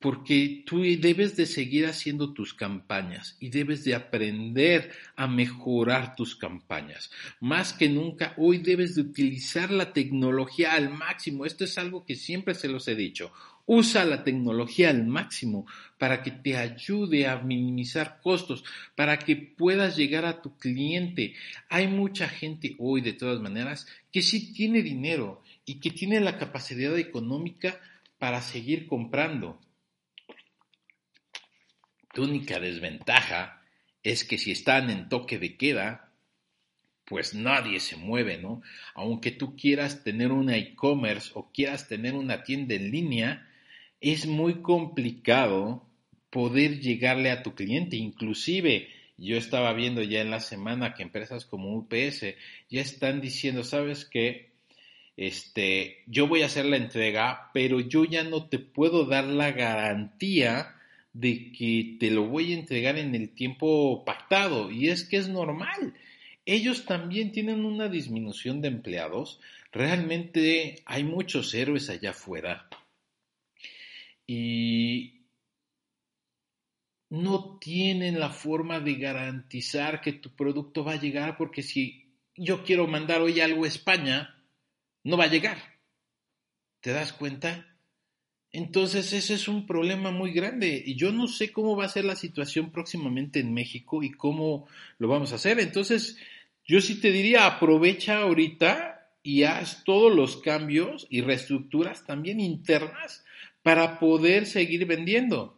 porque 0.00 0.62
tú 0.64 0.82
debes 0.82 1.34
de 1.34 1.46
seguir 1.46 1.86
haciendo 1.86 2.32
tus 2.32 2.54
campañas 2.54 3.36
y 3.40 3.48
debes 3.48 3.82
de 3.82 3.96
aprender 3.96 4.92
a 5.16 5.26
mejorar 5.26 6.14
tus 6.14 6.36
campañas. 6.36 7.10
Más 7.40 7.72
que 7.72 7.88
nunca, 7.88 8.32
hoy 8.36 8.58
debes 8.58 8.94
de 8.94 9.00
utilizar 9.00 9.72
la 9.72 9.92
tecnología 9.92 10.74
al 10.74 10.90
máximo. 10.90 11.44
Esto 11.44 11.64
es 11.64 11.78
algo 11.78 12.04
que 12.04 12.14
siempre 12.14 12.54
se 12.54 12.68
los 12.68 12.86
he 12.86 12.94
dicho. 12.94 13.32
Usa 13.70 14.06
la 14.06 14.24
tecnología 14.24 14.88
al 14.88 15.06
máximo 15.06 15.66
para 15.98 16.22
que 16.22 16.30
te 16.30 16.56
ayude 16.56 17.28
a 17.28 17.36
minimizar 17.36 18.18
costos, 18.22 18.64
para 18.96 19.18
que 19.18 19.36
puedas 19.36 19.94
llegar 19.94 20.24
a 20.24 20.40
tu 20.40 20.56
cliente. 20.56 21.34
Hay 21.68 21.86
mucha 21.86 22.28
gente 22.28 22.76
hoy, 22.78 23.02
de 23.02 23.12
todas 23.12 23.40
maneras, 23.40 23.86
que 24.10 24.22
sí 24.22 24.54
tiene 24.54 24.82
dinero 24.82 25.42
y 25.66 25.80
que 25.80 25.90
tiene 25.90 26.18
la 26.20 26.38
capacidad 26.38 26.96
económica 26.96 27.78
para 28.18 28.40
seguir 28.40 28.86
comprando 28.86 29.60
tu 32.14 32.24
única 32.24 32.58
desventaja 32.58 33.62
es 34.02 34.24
que 34.24 34.38
si 34.38 34.52
están 34.52 34.90
en 34.90 35.08
toque 35.08 35.38
de 35.38 35.56
queda, 35.56 36.10
pues 37.04 37.34
nadie 37.34 37.80
se 37.80 37.96
mueve, 37.96 38.38
¿no? 38.38 38.62
Aunque 38.94 39.30
tú 39.30 39.56
quieras 39.56 40.04
tener 40.04 40.32
una 40.32 40.56
e-commerce 40.56 41.30
o 41.34 41.50
quieras 41.52 41.88
tener 41.88 42.14
una 42.14 42.42
tienda 42.42 42.74
en 42.74 42.90
línea, 42.90 43.47
es 44.00 44.26
muy 44.26 44.62
complicado 44.62 45.86
poder 46.30 46.80
llegarle 46.80 47.30
a 47.30 47.42
tu 47.42 47.54
cliente. 47.54 47.96
Inclusive, 47.96 48.88
yo 49.16 49.36
estaba 49.36 49.72
viendo 49.72 50.02
ya 50.02 50.20
en 50.20 50.30
la 50.30 50.40
semana 50.40 50.94
que 50.94 51.02
empresas 51.02 51.44
como 51.44 51.76
UPS 51.76 52.34
ya 52.70 52.80
están 52.80 53.20
diciendo, 53.20 53.64
¿sabes 53.64 54.04
qué? 54.04 54.48
Este, 55.16 56.04
yo 56.06 56.28
voy 56.28 56.42
a 56.42 56.46
hacer 56.46 56.64
la 56.64 56.76
entrega, 56.76 57.50
pero 57.52 57.80
yo 57.80 58.04
ya 58.04 58.22
no 58.22 58.48
te 58.48 58.60
puedo 58.60 59.04
dar 59.04 59.24
la 59.24 59.50
garantía 59.50 60.76
de 61.12 61.50
que 61.50 61.96
te 61.98 62.12
lo 62.12 62.28
voy 62.28 62.52
a 62.52 62.56
entregar 62.56 62.96
en 62.96 63.16
el 63.16 63.30
tiempo 63.30 64.04
pactado. 64.04 64.70
Y 64.70 64.88
es 64.88 65.02
que 65.02 65.16
es 65.16 65.28
normal. 65.28 65.94
Ellos 66.46 66.84
también 66.84 67.32
tienen 67.32 67.64
una 67.64 67.88
disminución 67.88 68.60
de 68.60 68.68
empleados. 68.68 69.40
Realmente 69.72 70.76
hay 70.86 71.02
muchos 71.02 71.52
héroes 71.52 71.90
allá 71.90 72.10
afuera. 72.10 72.68
Y 74.30 75.24
no 77.10 77.58
tienen 77.58 78.20
la 78.20 78.28
forma 78.28 78.78
de 78.80 78.96
garantizar 78.96 80.02
que 80.02 80.12
tu 80.12 80.36
producto 80.36 80.84
va 80.84 80.92
a 80.92 81.00
llegar 81.00 81.38
porque 81.38 81.62
si 81.62 82.12
yo 82.36 82.62
quiero 82.62 82.86
mandar 82.86 83.22
hoy 83.22 83.40
algo 83.40 83.64
a 83.64 83.68
España, 83.68 84.44
no 85.04 85.16
va 85.16 85.24
a 85.24 85.30
llegar. 85.30 85.58
¿Te 86.80 86.92
das 86.92 87.14
cuenta? 87.14 87.66
Entonces 88.52 89.12
ese 89.14 89.34
es 89.34 89.48
un 89.48 89.66
problema 89.66 90.10
muy 90.10 90.32
grande 90.32 90.82
y 90.84 90.94
yo 90.94 91.10
no 91.10 91.26
sé 91.26 91.50
cómo 91.50 91.76
va 91.76 91.86
a 91.86 91.90
ser 91.90 92.04
la 92.04 92.16
situación 92.16 92.70
próximamente 92.70 93.40
en 93.40 93.54
México 93.54 94.02
y 94.02 94.10
cómo 94.10 94.66
lo 94.98 95.08
vamos 95.08 95.32
a 95.32 95.36
hacer. 95.36 95.58
Entonces 95.60 96.18
yo 96.66 96.82
sí 96.82 97.00
te 97.00 97.10
diría, 97.10 97.46
aprovecha 97.46 98.18
ahorita 98.18 99.10
y 99.22 99.44
haz 99.44 99.84
todos 99.84 100.14
los 100.14 100.36
cambios 100.36 101.06
y 101.08 101.22
reestructuras 101.22 102.04
también 102.04 102.40
internas 102.40 103.24
para 103.62 103.98
poder 103.98 104.46
seguir 104.46 104.86
vendiendo. 104.86 105.56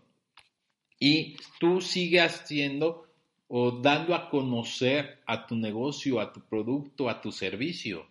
Y 0.99 1.37
tú 1.59 1.81
sigas 1.81 2.43
haciendo 2.43 3.07
o 3.49 3.71
dando 3.71 4.15
a 4.15 4.29
conocer 4.31 5.21
a 5.27 5.47
tu 5.47 5.57
negocio, 5.57 6.21
a 6.21 6.33
tu 6.33 6.41
producto, 6.41 7.09
a 7.09 7.21
tu 7.21 7.33
servicio. 7.33 8.07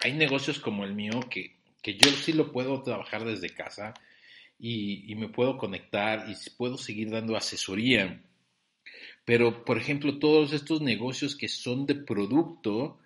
Hay 0.00 0.12
negocios 0.12 0.58
como 0.58 0.84
el 0.84 0.94
mío 0.94 1.20
que 1.28 1.58
que 1.82 1.96
yo 1.96 2.10
sí 2.10 2.32
lo 2.32 2.52
puedo 2.52 2.82
trabajar 2.82 3.24
desde 3.24 3.50
casa 3.50 3.94
y, 4.58 5.14
me 5.14 5.28
puedo 5.28 5.56
conectar 5.56 6.28
y 6.28 6.34
puedo 6.56 6.76
seguir 6.76 7.10
dando 7.10 7.36
asesoría. 7.36 8.22
Pero, 9.24 9.64
por 9.64 9.78
ejemplo, 9.78 10.18
todos 10.18 10.52
estos 10.52 10.80
negocios 10.80 11.36
que 11.36 11.48
son 11.48 11.86
de 11.86 11.94
producto, 11.94 12.98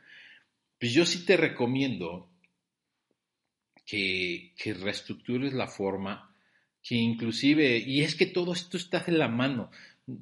pues 0.78 0.92
yo 0.92 1.04
sí 1.04 1.24
te 1.26 1.36
recomiendo 1.36 2.28
que, 3.84 4.52
reestructures 4.80 5.52
la 5.52 5.66
forma, 5.66 6.34
que 6.82 6.96
inclusive, 6.96 7.78
y 7.78 8.02
es 8.02 8.14
que 8.14 8.26
todo 8.26 8.52
esto 8.52 8.76
está 8.76 9.04
en 9.06 9.18
la 9.18 9.28
mano. 9.28 9.70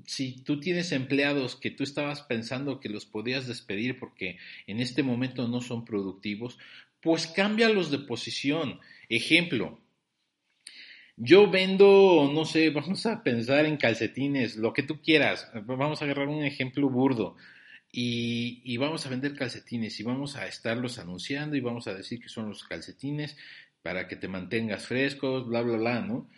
Si 0.07 0.43
tú 0.43 0.61
tienes 0.61 0.93
empleados 0.93 1.57
que 1.57 1.71
tú 1.71 1.85
estabas 1.85 2.23
pensando 2.23 2.81
que 2.81 2.89
los 2.89 3.07
podías 3.07 3.47
despedir 3.47 3.99
porque 3.99 4.39
en 4.67 4.81
este 4.81 5.03
momento 5.03 5.49
no 5.49 5.61
son 5.61 5.85
productivos, 5.85 6.59
pues 7.01 7.27
cámbialos 7.27 7.91
de 7.91 7.99
posición. 7.99 8.79
Ejemplo, 9.09 9.81
yo 11.17 11.51
vendo, 11.51 12.31
no 12.33 12.45
sé, 12.45 12.71
vamos 12.75 13.07
a 13.07 13.23
pensar 13.23 13.67
en 13.67 13.77
calcetines, 13.77 14.57
lo 14.57 14.73
que 14.73 14.83
tú 14.83 15.01
quieras. 15.03 15.51
Vamos 15.67 16.01
a 16.01 16.05
agarrar 16.05 16.29
un 16.29 16.45
ejemplo 16.45 16.89
burdo. 16.89 17.37
Y, 17.93 18.77
vamos 18.77 19.05
a 19.05 19.11
vender 19.11 19.35
calcetines 19.35 19.99
y 19.99 20.03
vamos 20.03 20.37
a 20.37 20.47
estarlos 20.47 20.99
anunciando 20.99 21.57
y 21.57 21.61
vamos 21.61 21.89
a 21.89 21.95
decir 21.95 22.21
que 22.21 22.29
son 22.29 22.49
los 22.49 22.65
calcetines 22.65 23.37
para 23.83 24.07
que 24.07 24.17
te 24.17 24.29
mantengas 24.29 24.87
frescos, 24.87 25.47
bla, 25.47 25.63
bla, 25.63 25.77
bla, 25.77 26.01
¿no? 26.01 26.29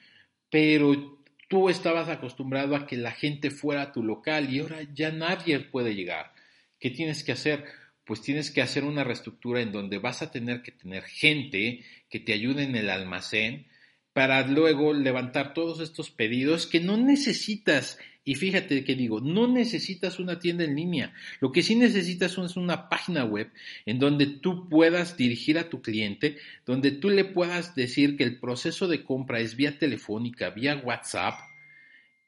Pero 0.51 1.21
tú 1.49 1.69
estabas 1.69 2.09
acostumbrado 2.09 2.77
a 2.77 2.87
que 2.87 2.97
la 2.97 3.13
gente 3.13 3.51
fuera 3.51 3.83
a 3.83 3.93
tu 3.93 4.03
local 4.03 4.53
y 4.53 4.61
ahora 4.61 4.83
ya 4.95 5.11
nadie 5.11 5.61
puede 5.61 5.95
llegar. 5.95 6.33
¿Qué 6.79 6.91
tienes 6.91 7.23
que 7.23 7.33
hacer? 7.33 7.65
pues 8.05 8.21
tienes 8.21 8.51
que 8.51 8.63
hacer 8.63 8.85
una 8.85 9.05
reestructura 9.05 9.61
en 9.61 9.73
donde 9.73 9.99
vas 9.99 10.23
a 10.23 10.31
tener 10.31 10.63
que 10.63 10.73
tener 10.73 11.05
gente 11.05 11.85
que 12.11 12.21
te 12.21 12.33
ayude 12.33 12.65
en 12.65 12.75
el 12.77 12.91
almacén 12.91 13.67
para 14.13 14.47
luego 14.47 14.93
levantar 14.93 15.55
todos 15.55 15.81
estos 15.81 16.11
pedidos 16.11 16.67
que 16.67 16.81
no 16.81 16.97
necesitas. 16.97 17.99
Y 18.25 18.37
fíjate 18.37 18.85
que 18.85 18.95
digo, 18.95 19.21
no 19.21 19.49
necesitas 19.49 20.21
una 20.21 20.39
tienda 20.39 20.65
en 20.65 20.77
línea. 20.77 21.13
Lo 21.41 21.51
que 21.51 21.63
sí 21.63 21.75
necesitas 21.75 22.39
es 22.39 22.57
una 22.57 22.89
página 22.89 23.25
web 23.25 23.51
en 23.85 23.99
donde 23.99 24.27
tú 24.27 24.69
puedas 24.69 25.17
dirigir 25.17 25.59
a 25.59 25.69
tu 25.69 25.83
cliente, 25.83 26.37
donde 26.65 26.93
tú 26.93 27.11
le 27.11 27.25
puedas 27.25 27.75
decir 27.75 28.17
que 28.17 28.25
el 28.25 28.39
proceso 28.39 28.87
de 28.87 29.03
compra 29.03 29.41
es 29.41 29.57
vía 29.57 29.79
telefónica, 29.79 30.51
vía 30.51 30.77
WhatsApp 30.77 31.41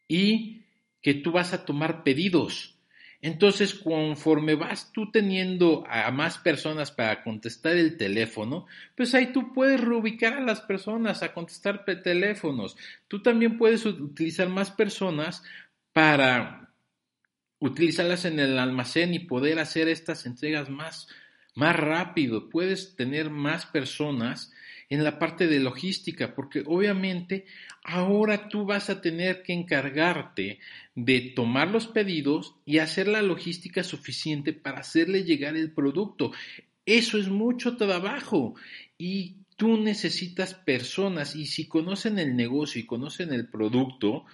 y 0.08 0.62
que 1.00 1.14
tú 1.14 1.32
vas 1.32 1.52
a 1.52 1.64
tomar 1.64 2.02
pedidos 2.02 2.73
Entonces, 3.26 3.72
conforme 3.72 4.54
vas 4.54 4.92
tú 4.92 5.10
teniendo 5.10 5.82
a 5.88 6.10
más 6.10 6.36
personas 6.36 6.92
para 6.92 7.22
contestar 7.22 7.74
el 7.74 7.96
teléfono, 7.96 8.66
pues 8.94 9.14
ahí 9.14 9.32
tú 9.32 9.54
puedes 9.54 9.80
reubicar 9.80 10.34
a 10.34 10.42
las 10.42 10.60
personas 10.60 11.22
a 11.22 11.32
contestar 11.32 11.86
teléfonos. 11.86 12.76
Tú 13.08 13.22
también 13.22 13.56
puedes 13.56 13.86
utilizar 13.86 14.50
más 14.50 14.70
personas 14.70 15.42
para 15.94 16.70
utilizarlas 17.60 18.26
en 18.26 18.40
el 18.40 18.58
almacén 18.58 19.14
y 19.14 19.20
poder 19.20 19.58
hacer 19.58 19.88
estas 19.88 20.26
entregas 20.26 20.68
más, 20.68 21.08
más 21.54 21.74
rápido. 21.76 22.50
Puedes 22.50 22.94
tener 22.94 23.30
más 23.30 23.64
personas 23.64 24.52
en 24.94 25.04
la 25.04 25.18
parte 25.18 25.46
de 25.48 25.58
logística, 25.58 26.34
porque 26.34 26.62
obviamente 26.64 27.46
ahora 27.82 28.48
tú 28.48 28.64
vas 28.64 28.90
a 28.90 29.00
tener 29.00 29.42
que 29.42 29.52
encargarte 29.52 30.60
de 30.94 31.32
tomar 31.34 31.68
los 31.68 31.88
pedidos 31.88 32.54
y 32.64 32.78
hacer 32.78 33.08
la 33.08 33.20
logística 33.20 33.82
suficiente 33.82 34.52
para 34.52 34.80
hacerle 34.80 35.24
llegar 35.24 35.56
el 35.56 35.72
producto. 35.72 36.32
Eso 36.86 37.18
es 37.18 37.28
mucho 37.28 37.76
trabajo 37.76 38.54
y 38.96 39.36
tú 39.56 39.78
necesitas 39.78 40.54
personas 40.54 41.34
y 41.34 41.46
si 41.46 41.66
conocen 41.66 42.18
el 42.18 42.36
negocio 42.36 42.80
y 42.80 42.86
conocen 42.86 43.32
el 43.32 43.48
producto, 43.48 44.24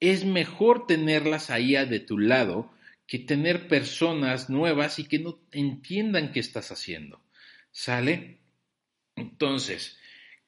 es 0.00 0.24
mejor 0.24 0.86
tenerlas 0.86 1.50
ahí 1.50 1.72
de 1.72 2.00
tu 2.00 2.18
lado 2.18 2.70
que 3.08 3.18
tener 3.18 3.66
personas 3.66 4.48
nuevas 4.48 4.98
y 5.00 5.04
que 5.04 5.18
no 5.18 5.40
entiendan 5.50 6.30
qué 6.30 6.40
estás 6.40 6.70
haciendo. 6.70 7.20
¿Sale? 7.72 8.38
Entonces, 9.20 9.98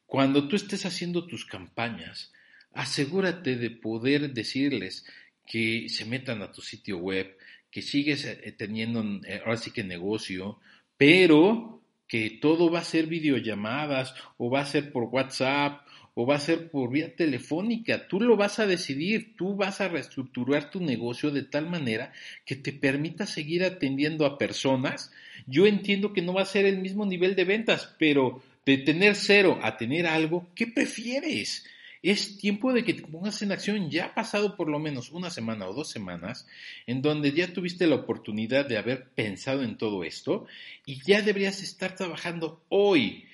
cuando 0.07 0.49
tú 0.49 0.57
estés 0.57 0.87
haciendo 0.87 1.27
tus 1.27 1.45
campañas, 1.45 2.33
asegúrate 2.73 3.57
de 3.57 3.71
poder 3.71 4.33
decirles 4.33 5.05
que 5.47 5.89
se 5.89 6.05
metan 6.05 6.43
a 6.43 6.53
tu 6.53 6.63
sitio 6.63 6.99
web, 6.99 7.37
que 7.71 7.83
sigues 7.83 8.25
eh, 8.25 8.55
teniendo 8.57 9.03
eh, 9.27 9.41
ahora 9.45 9.57
sí 9.57 9.71
que 9.71 9.85
negocio, 9.85 10.59
pero 10.97 11.83
que 12.07 12.39
todo 12.41 12.71
va 12.71 12.81
a 12.81 12.85
ser 12.85 13.07
videollamadas 13.07 14.15
o 14.37 14.51
va 14.51 14.61
a 14.61 14.67
ser 14.67 14.91
por 14.91 15.05
WhatsApp 15.05 15.87
o 16.15 16.27
va 16.27 16.35
a 16.37 16.41
ser 16.41 16.71
por 16.71 16.91
vía 16.91 17.15
telefónica. 17.15 18.09
Tú 18.09 18.21
lo 18.21 18.37
vas 18.37 18.59
a 18.59 18.67
decidir, 18.67 19.37
tú 19.37 19.55
vas 19.55 19.81
a 19.81 19.89
reestructurar 19.89 20.71
tu 20.71 20.81
negocio 20.81 21.31
de 21.31 21.45
tal 21.45 21.71
manera 21.71 22.13
que 22.45 22.57
te 22.57 22.73
permita 22.73 23.27
seguir 23.27 23.63
atendiendo 23.65 24.27
a 24.27 24.39
personas. 24.39 25.13
Yo 25.47 25.67
entiendo 25.67 26.13
que 26.13 26.21
no 26.21 26.35
va 26.35 26.43
a 26.43 26.47
ser 26.47 26.67
el 26.67 26.79
mismo 26.79 27.07
nivel 27.07 27.37
de 27.37 27.45
ventas, 27.45 27.95
pero 27.99 28.43
de 28.67 28.79
tener 28.79 29.15
cero 29.15 29.59
a 29.63 29.77
tener 29.77 30.07
algo, 30.07 30.51
¿qué 30.55 30.67
prefieres? 30.67 31.65
Es 32.03 32.39
tiempo 32.39 32.73
de 32.73 32.83
que 32.83 32.95
te 32.95 33.03
pongas 33.03 33.43
en 33.43 33.53
acción. 33.53 33.91
Ya 33.91 34.07
ha 34.07 34.15
pasado 34.15 34.57
por 34.57 34.69
lo 34.69 34.79
menos 34.79 35.11
una 35.11 35.29
semana 35.29 35.69
o 35.69 35.75
dos 35.75 35.91
semanas 35.91 36.47
en 36.87 37.03
donde 37.03 37.33
ya 37.33 37.53
tuviste 37.53 37.87
la 37.87 37.97
oportunidad 37.97 38.67
de 38.67 38.79
haber 38.79 39.11
pensado 39.11 39.63
en 39.63 39.77
todo 39.77 40.03
esto 40.05 40.47
y 40.87 41.03
ya 41.03 41.21
deberías 41.21 41.63
estar 41.63 41.95
trabajando 41.95 42.65
hoy. 42.71 43.27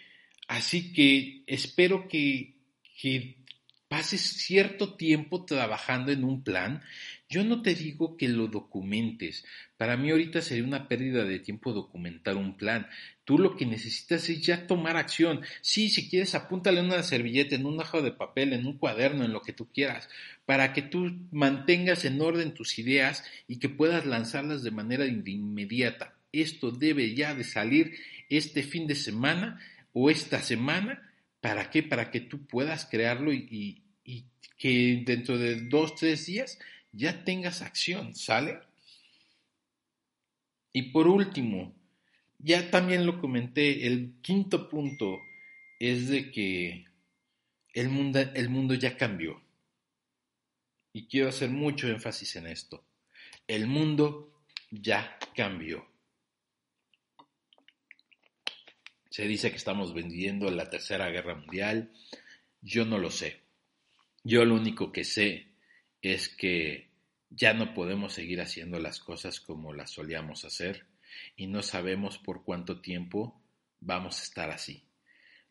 Así 0.48 0.92
que 0.92 1.42
espero 1.46 2.08
que, 2.08 2.54
que 3.00 3.36
pases 3.88 4.20
cierto 4.20 4.94
tiempo 4.94 5.44
trabajando 5.44 6.10
en 6.10 6.24
un 6.24 6.42
plan 6.42 6.82
yo 7.28 7.42
no 7.42 7.62
te 7.62 7.74
digo 7.74 8.16
que 8.16 8.28
lo 8.28 8.46
documentes. 8.46 9.44
Para 9.76 9.96
mí 9.96 10.10
ahorita 10.10 10.40
sería 10.40 10.64
una 10.64 10.86
pérdida 10.86 11.24
de 11.24 11.40
tiempo 11.40 11.72
documentar 11.72 12.36
un 12.36 12.56
plan. 12.56 12.86
Tú 13.24 13.38
lo 13.38 13.56
que 13.56 13.66
necesitas 13.66 14.28
es 14.28 14.42
ya 14.42 14.66
tomar 14.68 14.96
acción. 14.96 15.40
Sí, 15.60 15.90
si 15.90 16.08
quieres, 16.08 16.36
apúntale 16.36 16.80
una 16.80 17.02
servilleta, 17.02 17.56
en 17.56 17.66
un 17.66 17.80
hoja 17.80 18.00
de 18.00 18.12
papel, 18.12 18.52
en 18.52 18.66
un 18.66 18.78
cuaderno, 18.78 19.24
en 19.24 19.32
lo 19.32 19.42
que 19.42 19.52
tú 19.52 19.68
quieras, 19.72 20.08
para 20.44 20.72
que 20.72 20.82
tú 20.82 21.18
mantengas 21.32 22.04
en 22.04 22.20
orden 22.20 22.54
tus 22.54 22.78
ideas 22.78 23.24
y 23.48 23.58
que 23.58 23.68
puedas 23.68 24.06
lanzarlas 24.06 24.62
de 24.62 24.70
manera 24.70 25.06
inmediata. 25.06 26.14
Esto 26.30 26.70
debe 26.70 27.14
ya 27.14 27.34
de 27.34 27.44
salir 27.44 27.96
este 28.28 28.62
fin 28.62 28.86
de 28.86 28.94
semana 28.94 29.60
o 29.92 30.10
esta 30.10 30.40
semana. 30.40 31.02
¿Para 31.40 31.70
qué? 31.70 31.82
Para 31.82 32.10
que 32.12 32.20
tú 32.20 32.46
puedas 32.46 32.86
crearlo 32.86 33.32
y 33.32 33.82
que 34.56 35.02
dentro 35.04 35.36
de 35.36 35.60
dos, 35.68 35.94
tres 35.96 36.26
días 36.26 36.58
ya 36.96 37.24
tengas 37.24 37.62
acción, 37.62 38.14
¿sale? 38.14 38.58
Y 40.72 40.90
por 40.90 41.08
último, 41.08 41.74
ya 42.38 42.70
también 42.70 43.06
lo 43.06 43.20
comenté, 43.20 43.86
el 43.86 44.14
quinto 44.22 44.68
punto 44.68 45.20
es 45.78 46.08
de 46.08 46.30
que 46.30 46.86
el 47.72 47.88
mundo, 47.88 48.20
el 48.20 48.48
mundo 48.48 48.74
ya 48.74 48.96
cambió. 48.96 49.42
Y 50.92 51.06
quiero 51.08 51.28
hacer 51.28 51.50
mucho 51.50 51.88
énfasis 51.88 52.36
en 52.36 52.46
esto. 52.46 52.84
El 53.46 53.66
mundo 53.66 54.42
ya 54.70 55.18
cambió. 55.34 55.86
Se 59.10 59.26
dice 59.26 59.50
que 59.50 59.56
estamos 59.56 59.94
vendiendo 59.94 60.50
la 60.50 60.68
tercera 60.68 61.08
guerra 61.08 61.34
mundial. 61.34 61.92
Yo 62.60 62.84
no 62.84 62.98
lo 62.98 63.10
sé. 63.10 63.40
Yo 64.24 64.44
lo 64.44 64.54
único 64.54 64.92
que 64.92 65.04
sé 65.04 65.46
es 66.02 66.28
que 66.28 66.85
ya 67.30 67.54
no 67.54 67.74
podemos 67.74 68.12
seguir 68.12 68.40
haciendo 68.40 68.78
las 68.78 69.00
cosas 69.00 69.40
como 69.40 69.72
las 69.72 69.90
solíamos 69.90 70.44
hacer 70.44 70.86
y 71.36 71.46
no 71.46 71.62
sabemos 71.62 72.18
por 72.18 72.44
cuánto 72.44 72.80
tiempo 72.80 73.40
vamos 73.80 74.20
a 74.20 74.22
estar 74.22 74.50
así. 74.50 74.84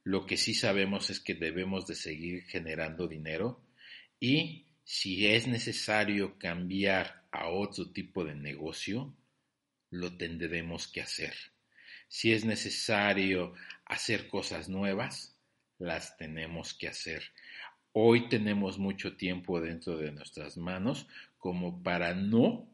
Lo 0.04 0.26
que 0.26 0.38
sí 0.38 0.54
sabemos 0.54 1.10
es 1.10 1.20
que 1.20 1.34
debemos 1.34 1.88
de 1.88 1.96
seguir 1.96 2.44
generando 2.44 3.08
dinero 3.08 3.62
y 4.20 4.68
si 4.84 5.28
es 5.28 5.48
necesario 5.48 6.38
cambiar 6.38 7.26
a 7.32 7.50
otro 7.50 7.92
tipo 7.92 8.24
de 8.24 8.36
negocio, 8.36 9.16
lo 9.90 10.16
tendremos 10.16 10.88
que 10.88 11.02
hacer. 11.02 11.34
Si 12.08 12.32
es 12.32 12.46
necesario 12.46 13.54
hacer 13.86 14.28
cosas 14.28 14.70
nuevas, 14.70 15.36
las 15.80 16.18
tenemos 16.18 16.74
que 16.74 16.88
hacer. 16.88 17.24
Hoy 17.94 18.30
tenemos 18.30 18.78
mucho 18.78 19.16
tiempo 19.16 19.60
dentro 19.60 19.98
de 19.98 20.12
nuestras 20.12 20.58
manos 20.58 21.08
como 21.46 21.84
para 21.84 22.16
no 22.16 22.68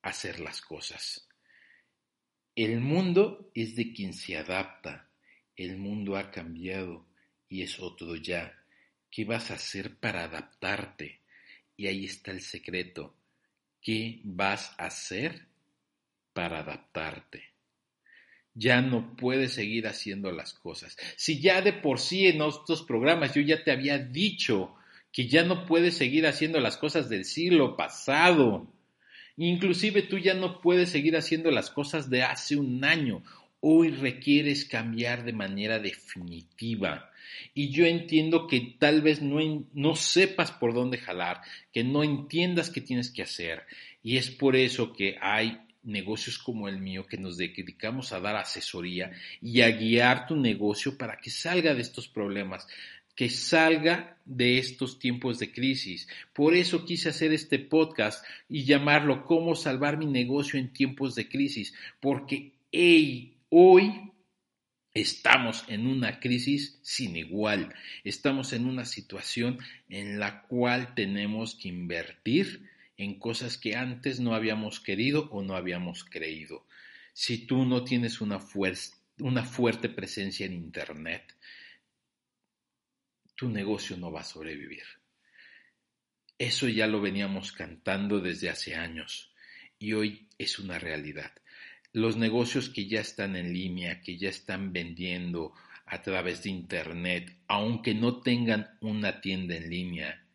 hacer 0.00 0.38
las 0.38 0.60
cosas. 0.62 1.28
El 2.54 2.78
mundo 2.78 3.50
es 3.56 3.74
de 3.74 3.92
quien 3.92 4.12
se 4.12 4.36
adapta. 4.36 5.10
El 5.56 5.78
mundo 5.78 6.16
ha 6.16 6.30
cambiado 6.30 7.08
y 7.48 7.62
es 7.62 7.80
otro 7.80 8.14
ya. 8.14 8.56
¿Qué 9.10 9.24
vas 9.24 9.50
a 9.50 9.54
hacer 9.54 9.96
para 9.96 10.22
adaptarte? 10.22 11.22
Y 11.76 11.88
ahí 11.88 12.04
está 12.04 12.30
el 12.30 12.40
secreto. 12.40 13.16
¿Qué 13.82 14.20
vas 14.22 14.76
a 14.78 14.84
hacer 14.86 15.48
para 16.32 16.60
adaptarte? 16.60 17.52
ya 18.56 18.80
no 18.80 19.16
puedes 19.16 19.54
seguir 19.54 19.88
haciendo 19.88 20.30
las 20.30 20.54
cosas. 20.54 20.96
Si 21.16 21.40
ya 21.40 21.60
de 21.60 21.72
por 21.72 21.98
sí 21.98 22.28
en 22.28 22.40
otros 22.40 22.84
programas 22.84 23.34
yo 23.34 23.42
ya 23.42 23.64
te 23.64 23.72
había 23.72 23.98
dicho 23.98 24.76
que 25.14 25.28
ya 25.28 25.44
no 25.44 25.64
puedes 25.64 25.96
seguir 25.96 26.26
haciendo 26.26 26.58
las 26.58 26.76
cosas 26.76 27.08
del 27.08 27.24
siglo 27.24 27.76
pasado, 27.76 28.66
inclusive 29.36 30.02
tú 30.02 30.18
ya 30.18 30.34
no 30.34 30.60
puedes 30.60 30.90
seguir 30.90 31.16
haciendo 31.16 31.52
las 31.52 31.70
cosas 31.70 32.10
de 32.10 32.24
hace 32.24 32.56
un 32.56 32.84
año, 32.84 33.22
hoy 33.60 33.90
requieres 33.90 34.64
cambiar 34.64 35.24
de 35.24 35.32
manera 35.32 35.78
definitiva. 35.78 37.12
Y 37.54 37.70
yo 37.70 37.86
entiendo 37.86 38.48
que 38.48 38.74
tal 38.80 39.02
vez 39.02 39.22
no, 39.22 39.38
no 39.72 39.94
sepas 39.94 40.50
por 40.50 40.74
dónde 40.74 40.98
jalar, 40.98 41.42
que 41.72 41.84
no 41.84 42.02
entiendas 42.02 42.68
qué 42.68 42.80
tienes 42.80 43.12
que 43.12 43.22
hacer. 43.22 43.62
Y 44.02 44.16
es 44.16 44.32
por 44.32 44.56
eso 44.56 44.92
que 44.92 45.16
hay 45.20 45.60
negocios 45.84 46.38
como 46.38 46.68
el 46.68 46.80
mío 46.80 47.06
que 47.06 47.18
nos 47.18 47.36
dedicamos 47.36 48.12
a 48.12 48.18
dar 48.18 48.34
asesoría 48.34 49.12
y 49.40 49.60
a 49.60 49.70
guiar 49.70 50.26
tu 50.26 50.34
negocio 50.34 50.98
para 50.98 51.18
que 51.18 51.30
salga 51.30 51.72
de 51.72 51.82
estos 51.82 52.08
problemas, 52.08 52.66
que 53.14 53.30
salga 53.30 54.18
de 54.24 54.58
estos 54.58 54.98
tiempos 54.98 55.38
de 55.38 55.52
crisis. 55.52 56.08
Por 56.32 56.54
eso 56.54 56.84
quise 56.84 57.10
hacer 57.10 57.32
este 57.32 57.58
podcast 57.58 58.24
y 58.48 58.64
llamarlo 58.64 59.24
Cómo 59.24 59.54
salvar 59.54 59.98
mi 59.98 60.06
negocio 60.06 60.58
en 60.58 60.72
tiempos 60.72 61.14
de 61.14 61.28
crisis, 61.28 61.74
porque 62.00 62.52
hoy 63.50 64.12
Estamos 64.94 65.64
en 65.66 65.88
una 65.88 66.20
crisis 66.20 66.78
sin 66.82 67.16
igual, 67.16 67.74
estamos 68.04 68.52
en 68.52 68.64
una 68.64 68.84
situación 68.84 69.58
en 69.88 70.20
la 70.20 70.42
cual 70.42 70.94
tenemos 70.94 71.56
que 71.56 71.66
invertir 71.66 72.70
en 72.96 73.18
cosas 73.18 73.58
que 73.58 73.74
antes 73.74 74.20
no 74.20 74.36
habíamos 74.36 74.78
querido 74.78 75.28
o 75.32 75.42
no 75.42 75.56
habíamos 75.56 76.04
creído. 76.04 76.64
Si 77.12 77.38
tú 77.38 77.64
no 77.64 77.82
tienes 77.82 78.20
una, 78.20 78.38
una 79.18 79.42
fuerte 79.42 79.88
presencia 79.88 80.46
en 80.46 80.52
Internet, 80.52 81.34
tu 83.34 83.48
negocio 83.48 83.96
no 83.96 84.10
va 84.10 84.20
a 84.20 84.24
sobrevivir. 84.24 84.84
Eso 86.38 86.68
ya 86.68 86.86
lo 86.86 87.00
veníamos 87.00 87.52
cantando 87.52 88.20
desde 88.20 88.50
hace 88.50 88.74
años 88.74 89.32
y 89.78 89.92
hoy 89.92 90.28
es 90.38 90.58
una 90.58 90.78
realidad. 90.78 91.32
Los 91.92 92.16
negocios 92.16 92.68
que 92.70 92.86
ya 92.86 93.00
están 93.00 93.36
en 93.36 93.52
línea, 93.52 94.00
que 94.00 94.18
ya 94.18 94.28
están 94.28 94.72
vendiendo 94.72 95.52
a 95.86 96.02
través 96.02 96.42
de 96.42 96.50
Internet, 96.50 97.38
aunque 97.46 97.94
no 97.94 98.20
tengan 98.20 98.76
una 98.80 99.20
tienda 99.20 99.54
en 99.54 99.70
línea, 99.70 100.26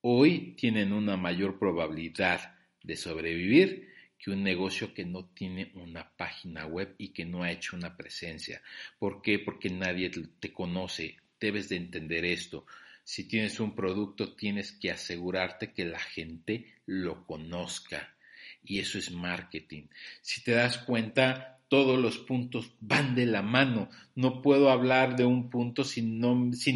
hoy 0.00 0.56
tienen 0.56 0.92
una 0.92 1.16
mayor 1.16 1.58
probabilidad 1.58 2.56
de 2.82 2.96
sobrevivir 2.96 3.92
que 4.18 4.30
un 4.30 4.42
negocio 4.42 4.94
que 4.94 5.04
no 5.04 5.26
tiene 5.26 5.72
una 5.74 6.08
página 6.16 6.66
web 6.66 6.94
y 6.98 7.12
que 7.12 7.24
no 7.24 7.42
ha 7.42 7.50
hecho 7.50 7.76
una 7.76 7.96
presencia. 7.96 8.62
¿Por 8.98 9.20
qué? 9.20 9.40
Porque 9.40 9.68
nadie 9.68 10.10
te 10.38 10.52
conoce. 10.52 11.16
Debes 11.42 11.68
de 11.68 11.74
entender 11.74 12.24
esto. 12.24 12.66
Si 13.02 13.24
tienes 13.24 13.58
un 13.58 13.74
producto, 13.74 14.36
tienes 14.36 14.70
que 14.70 14.92
asegurarte 14.92 15.72
que 15.72 15.84
la 15.84 15.98
gente 15.98 16.66
lo 16.86 17.26
conozca. 17.26 18.14
Y 18.62 18.78
eso 18.78 18.96
es 18.96 19.10
marketing. 19.10 19.88
Si 20.20 20.44
te 20.44 20.52
das 20.52 20.78
cuenta, 20.78 21.58
todos 21.66 21.98
los 21.98 22.18
puntos 22.18 22.70
van 22.78 23.16
de 23.16 23.26
la 23.26 23.42
mano. 23.42 23.90
No 24.14 24.40
puedo 24.40 24.70
hablar 24.70 25.16
de 25.16 25.24
un 25.24 25.50
punto 25.50 25.82
sin, 25.82 26.20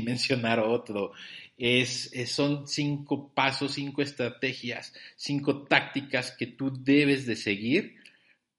mencionar 0.05 0.59
otro. 0.59 1.12
Son 2.26 2.66
cinco 2.66 3.33
pasos, 3.33 3.74
cinco 3.74 4.02
estrategias, 4.02 4.94
cinco 5.14 5.62
tácticas 5.62 6.33
que 6.33 6.48
tú 6.48 6.72
debes 6.83 7.24
de 7.24 7.37
seguir 7.37 7.94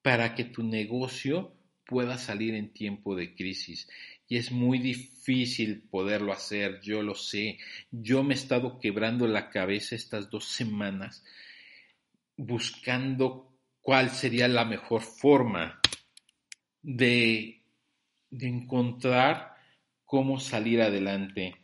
para 0.01 0.35
que 0.35 0.45
tu 0.45 0.63
negocio 0.63 1.51
pueda 1.85 2.17
salir 2.17 2.53
en 2.53 2.71
tiempo 2.71 3.13
de 3.13 3.35
crisis. 3.35 3.89
Y 4.27 4.37
es 4.37 4.51
muy 4.51 4.79
difícil 4.79 5.83
poderlo 5.89 6.33
hacer, 6.33 6.81
yo 6.81 7.01
lo 7.01 7.15
sé. 7.15 7.59
Yo 7.91 8.23
me 8.23 8.33
he 8.33 8.37
estado 8.37 8.79
quebrando 8.79 9.27
la 9.27 9.49
cabeza 9.49 9.95
estas 9.95 10.29
dos 10.29 10.45
semanas 10.45 11.23
buscando 12.35 13.53
cuál 13.81 14.09
sería 14.09 14.47
la 14.47 14.65
mejor 14.65 15.01
forma 15.01 15.79
de, 16.81 17.63
de 18.29 18.47
encontrar 18.47 19.55
cómo 20.05 20.39
salir 20.39 20.81
adelante 20.81 21.55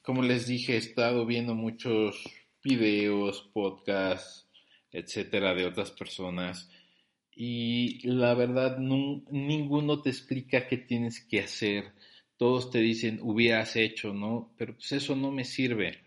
como 0.00 0.22
les 0.22 0.46
dije, 0.46 0.74
he 0.74 0.78
estado 0.78 1.26
viendo 1.26 1.54
muchos 1.54 2.24
videos, 2.64 3.50
podcasts, 3.52 4.48
etcétera, 4.90 5.54
de 5.54 5.66
otras 5.66 5.90
personas. 5.90 6.70
Y 7.34 8.06
la 8.06 8.34
verdad, 8.34 8.78
ninguno 8.78 10.02
te 10.02 10.10
explica 10.10 10.66
qué 10.68 10.76
tienes 10.76 11.20
que 11.20 11.40
hacer. 11.40 11.92
Todos 12.36 12.70
te 12.70 12.78
dicen, 12.78 13.20
hubieras 13.22 13.76
hecho, 13.76 14.12
¿no? 14.12 14.52
Pero 14.58 14.74
pues 14.74 14.92
eso 14.92 15.16
no 15.16 15.30
me 15.30 15.44
sirve. 15.44 16.00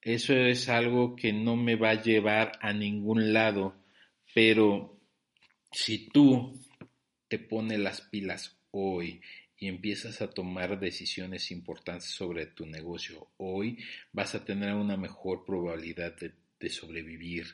Eso 0.00 0.34
es 0.34 0.68
algo 0.68 1.14
que 1.14 1.32
no 1.32 1.56
me 1.56 1.76
va 1.76 1.90
a 1.90 2.02
llevar 2.02 2.52
a 2.60 2.72
ningún 2.72 3.32
lado. 3.32 3.76
Pero 4.34 4.98
si 5.70 6.08
tú 6.08 6.60
te 7.28 7.38
pones 7.38 7.78
las 7.78 8.00
pilas 8.00 8.58
hoy 8.72 9.20
y 9.56 9.68
empiezas 9.68 10.20
a 10.20 10.28
tomar 10.28 10.80
decisiones 10.80 11.50
importantes 11.50 12.10
sobre 12.10 12.46
tu 12.46 12.66
negocio 12.66 13.28
hoy, 13.36 13.78
vas 14.12 14.34
a 14.34 14.44
tener 14.44 14.74
una 14.74 14.96
mejor 14.96 15.44
probabilidad 15.44 16.16
de, 16.16 16.68
sobrevivir. 16.68 17.46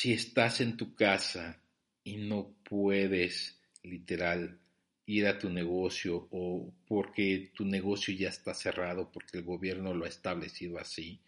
Si 0.00 0.12
estás 0.12 0.60
en 0.60 0.76
tu 0.76 0.94
casa 0.94 1.60
y 2.04 2.18
no 2.18 2.54
puedes 2.62 3.60
literal 3.82 4.60
ir 5.06 5.26
a 5.26 5.40
tu 5.40 5.50
negocio 5.50 6.28
o 6.30 6.72
porque 6.86 7.50
tu 7.52 7.64
negocio 7.64 8.14
ya 8.14 8.28
está 8.28 8.54
cerrado 8.54 9.10
porque 9.10 9.38
el 9.38 9.42
gobierno 9.42 9.92
lo 9.94 10.04
ha 10.04 10.08
establecido 10.08 10.78
así, 10.78 11.20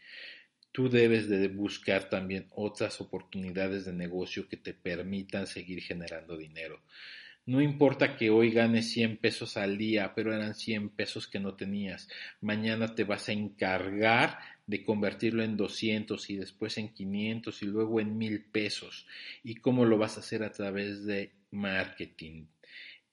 tú 0.71 0.89
debes 0.89 1.29
de 1.29 1.49
buscar 1.49 2.09
también 2.09 2.47
otras 2.51 3.01
oportunidades 3.01 3.87
de 3.87 3.93
negocio 3.93 4.49
que 4.49 4.57
te 4.57 4.73
permitan 4.73 5.49
seguir 5.49 5.83
generando 5.83 6.37
dinero. 6.37 6.81
No 7.47 7.61
importa 7.61 8.17
que 8.17 8.31
hoy 8.31 8.53
ganes 8.53 8.93
100 8.93 9.17
pesos 9.17 9.57
al 9.57 9.79
día, 9.79 10.13
pero 10.15 10.33
eran 10.33 10.55
100 10.55 10.91
pesos 10.91 11.27
que 11.27 11.41
no 11.41 11.57
tenías. 11.57 12.09
Mañana 12.41 12.95
te 12.95 13.03
vas 13.03 13.29
a 13.29 13.33
encargar 13.33 14.39
de 14.71 14.85
convertirlo 14.85 15.43
en 15.43 15.57
200 15.57 16.31
y 16.31 16.37
después 16.37 16.79
en 16.79 16.95
500 16.95 17.61
y 17.63 17.67
luego 17.67 18.01
en 18.01 18.17
1000 18.17 18.45
pesos. 18.45 19.05
¿Y 19.43 19.57
cómo 19.57 19.85
lo 19.85 19.99
vas 19.99 20.17
a 20.17 20.21
hacer 20.21 20.45
a 20.45 20.53
través 20.53 21.05
de 21.05 21.33
marketing? 21.51 22.47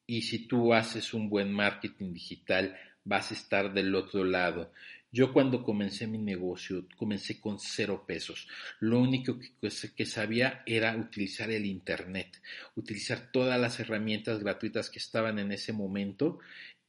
Y 0.06 0.22
si 0.22 0.48
tú 0.48 0.72
haces 0.72 1.16
un 1.16 1.30
buen 1.30 1.52
marketing 1.52 2.14
digital, 2.14 2.78
vas 3.04 3.32
a 3.32 3.34
estar 3.34 3.74
del 3.74 3.96
otro 3.96 4.24
lado. 4.24 4.72
Yo 5.12 5.34
cuando 5.34 5.64
comencé 5.64 6.06
mi 6.06 6.20
negocio, 6.20 6.86
comencé 6.96 7.42
con 7.42 7.58
cero 7.58 8.04
pesos. 8.06 8.48
Lo 8.80 9.00
único 9.00 9.40
que, 9.40 10.06
sabía 10.06 10.62
era 10.68 10.96
utilizar 10.96 11.50
el 11.50 11.66
Internet, 11.66 12.40
utilizar 12.76 13.32
todas 13.32 13.60
las 13.60 13.80
herramientas 13.80 14.40
gratuitas 14.44 14.92
que 14.92 15.00
estaban 15.00 15.40
en 15.40 15.52
ese 15.52 15.74
momento 15.74 16.38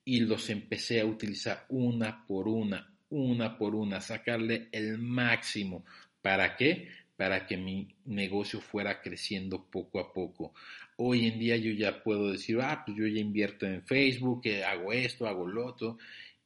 y 0.04 0.20
los 0.20 0.50
empecé 0.50 1.00
a 1.00 1.06
utilizar 1.06 1.64
una 1.70 2.26
por 2.26 2.48
una, 2.48 2.97
una 3.10 3.56
por 3.56 3.74
una, 3.74 4.00
sacarle 4.00 4.68
el 4.72 4.98
máximo. 4.98 5.84
¿Para 6.22 6.56
qué? 6.56 6.88
Para 7.16 7.46
que 7.46 7.56
mi 7.56 7.88
negocio 8.04 8.60
fuera 8.60 9.00
creciendo 9.00 9.64
poco 9.70 10.00
a 10.00 10.12
poco. 10.12 10.54
Hoy 10.96 11.26
en 11.26 11.38
día 11.38 11.56
yo 11.56 11.72
ya 11.72 12.02
puedo 12.02 12.32
decir, 12.32 12.58
ah, 12.60 12.82
pues 12.84 12.96
yo 12.96 13.06
ya 13.06 13.20
invierto 13.20 13.66
en 13.66 13.84
Facebook, 13.86 14.42
eh, 14.44 14.64
hago 14.64 14.92
esto, 14.92 15.26
hago 15.26 15.46
lo 15.46 15.66
otro 15.66 15.98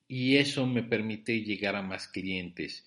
y 0.09 0.37
eso 0.37 0.67
me 0.67 0.83
permite 0.83 1.43
llegar 1.43 1.75
a 1.75 1.81
más 1.83 2.07
clientes. 2.07 2.85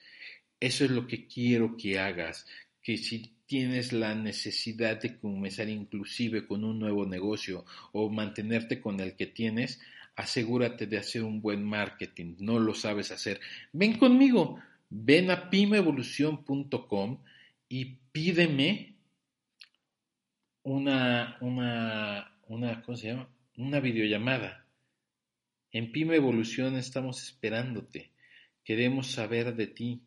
Eso 0.60 0.86
es 0.86 0.92
lo 0.92 1.08
que 1.08 1.26
quiero 1.28 1.76
que 1.76 1.98
hagas, 1.98 2.46
que 2.84 2.98
si 2.98 3.34
tienes 3.48 3.94
la 3.94 4.14
necesidad 4.14 5.02
de 5.02 5.18
comenzar 5.18 5.70
inclusive 5.70 6.46
con 6.46 6.64
un 6.64 6.80
nuevo 6.80 7.06
negocio 7.06 7.66
o 7.94 8.10
mantenerte 8.10 8.80
con 8.80 9.00
el 9.00 9.16
que 9.16 9.26
tienes, 9.26 9.80
asegúrate 10.16 10.88
de 10.88 10.98
hacer 10.98 11.24
un 11.24 11.42
buen 11.42 11.64
marketing. 11.64 12.36
No 12.40 12.60
lo 12.60 12.74
sabes 12.74 13.12
hacer. 13.12 13.40
Ven 13.74 13.98
conmigo, 13.98 14.60
ven 14.90 15.32
a 15.32 15.50
pimevolución.com 15.50 17.24
y 17.70 17.86
pídeme 18.12 18.96
una, 20.64 21.38
una, 21.42 22.40
una, 22.48 22.82
¿cómo 22.82 22.98
se 22.98 23.16
videollamada 23.82 24.66
en 25.76 25.92
Pyme 25.92 26.16
Evolución 26.16 26.78
estamos 26.78 27.22
esperándote. 27.22 28.10
Queremos 28.64 29.08
saber 29.08 29.58
de 29.58 29.68
ti 29.68 30.00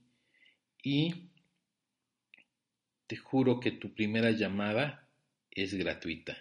y 0.83 1.29
te 3.07 3.19
juro 3.19 3.61
que 3.61 3.73
tu 3.73 3.93
primera 3.93 4.31
llamada 4.31 5.07
es 5.51 5.75
gratuita 5.75 6.39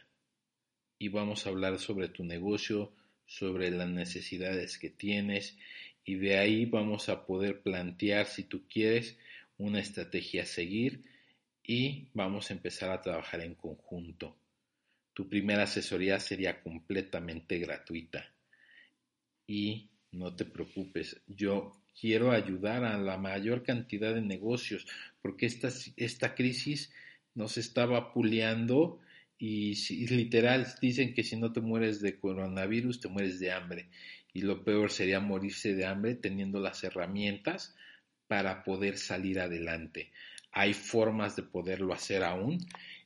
y 0.98 1.10
vamos 1.10 1.46
a 1.46 1.50
hablar 1.50 1.78
sobre 1.78 2.08
tu 2.08 2.24
negocio, 2.24 2.94
sobre 3.28 3.70
las 3.70 3.90
necesidades 3.90 4.80
que 4.80 4.90
tienes 4.90 5.58
y 6.04 6.16
de 6.16 6.40
ahí 6.40 6.66
vamos 6.66 7.10
a 7.10 7.26
poder 7.26 7.62
plantear 7.62 8.26
si 8.26 8.44
tú 8.44 8.66
quieres 8.68 9.18
una 9.58 9.80
estrategia 9.80 10.44
a 10.44 10.46
seguir 10.46 11.04
y 11.62 12.08
vamos 12.14 12.50
a 12.50 12.54
empezar 12.54 12.90
a 12.90 13.02
trabajar 13.02 13.42
en 13.42 13.56
conjunto. 13.56 14.38
Tu 15.14 15.28
primera 15.28 15.64
asesoría 15.64 16.20
sería 16.20 16.62
completamente 16.62 17.60
gratuita 17.60 18.34
y 19.46 19.90
no 20.12 20.36
te 20.36 20.46
preocupes, 20.46 21.22
yo 21.28 21.74
quiero 22.00 22.32
ayudar 22.32 22.86
a 22.86 22.98
la 22.98 23.18
mayor 23.18 23.64
cantidad 23.64 24.14
de 24.14 24.22
negocios 24.22 24.88
porque 25.22 25.46
esta, 25.46 25.70
esta 25.98 26.36
crisis 26.36 26.94
nos 27.36 27.58
estaba 27.58 28.14
puleando 28.14 29.00
y, 29.40 29.76
literal 30.08 30.68
dicen 30.82 31.14
que 31.14 31.24
si 31.24 31.38
no 31.38 31.54
te 31.54 31.62
mueres 31.62 32.02
de 32.02 32.20
coronavirus 32.20 33.00
te 33.00 33.08
mueres 33.08 33.40
de 33.40 33.52
hambre 33.52 33.90
y 34.34 34.42
lo 34.42 34.64
peor 34.64 34.92
sería 34.92 35.20
morirse 35.20 35.76
de 35.76 35.86
hambre 35.86 36.16
teniendo 36.16 36.60
las 36.60 36.84
herramientas 36.84 37.76
para 38.28 38.64
poder 38.64 38.98
salir 38.98 39.40
adelante. 39.40 40.12
Hay 40.52 40.74
formas 40.74 41.36
de 41.36 41.44
poderlo 41.44 41.94
hacer 41.94 42.24
aún 42.24 42.60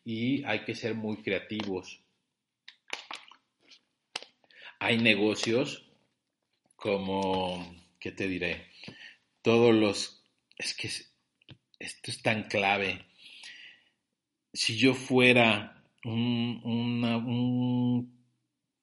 y 0.04 0.44
hay 0.46 0.64
que 0.66 0.76
ser 0.76 0.96
muy 0.96 1.22
creativos. 1.22 2.02
Hay 4.80 4.98
negocios 4.98 5.90
como, 6.76 7.76
¿qué 8.00 8.12
te 8.12 8.28
diré? 8.28 8.68
Todos 9.42 9.76
los, 9.76 10.26
es 10.58 10.74
que 10.74 10.88
esto 10.88 12.12
es 12.12 12.22
tan 12.22 12.44
clave. 12.44 13.06
Si 14.54 14.78
yo 14.78 14.94
fuera 14.94 15.81
un, 16.06 16.62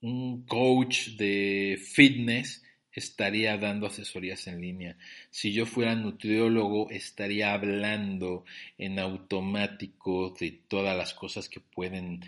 un, 0.01 0.45
coach 0.47 1.11
de 1.17 1.79
fitness, 1.81 2.65
estaría 2.93 3.57
dando 3.59 3.87
asesorías 3.87 4.47
en 4.47 4.61
línea. 4.61 4.97
Si 5.31 5.53
yo 5.53 5.67
fuera 5.67 5.95
nutriólogo, 5.95 6.91
estaría 6.91 7.53
hablando 7.53 8.45
en 8.77 8.99
automático 8.99 10.35
de 10.39 10.53
todas 10.53 10.97
las 10.97 11.15
cosas 11.15 11.49
que 11.49 11.61
pueden 11.61 12.21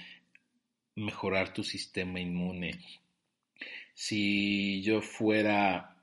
mejorar 0.95 1.53
tu 1.53 1.65
sistema 1.65 2.21
inmune 2.21 2.79
si 4.01 4.81
yo 4.81 5.03
fuera, 5.03 5.95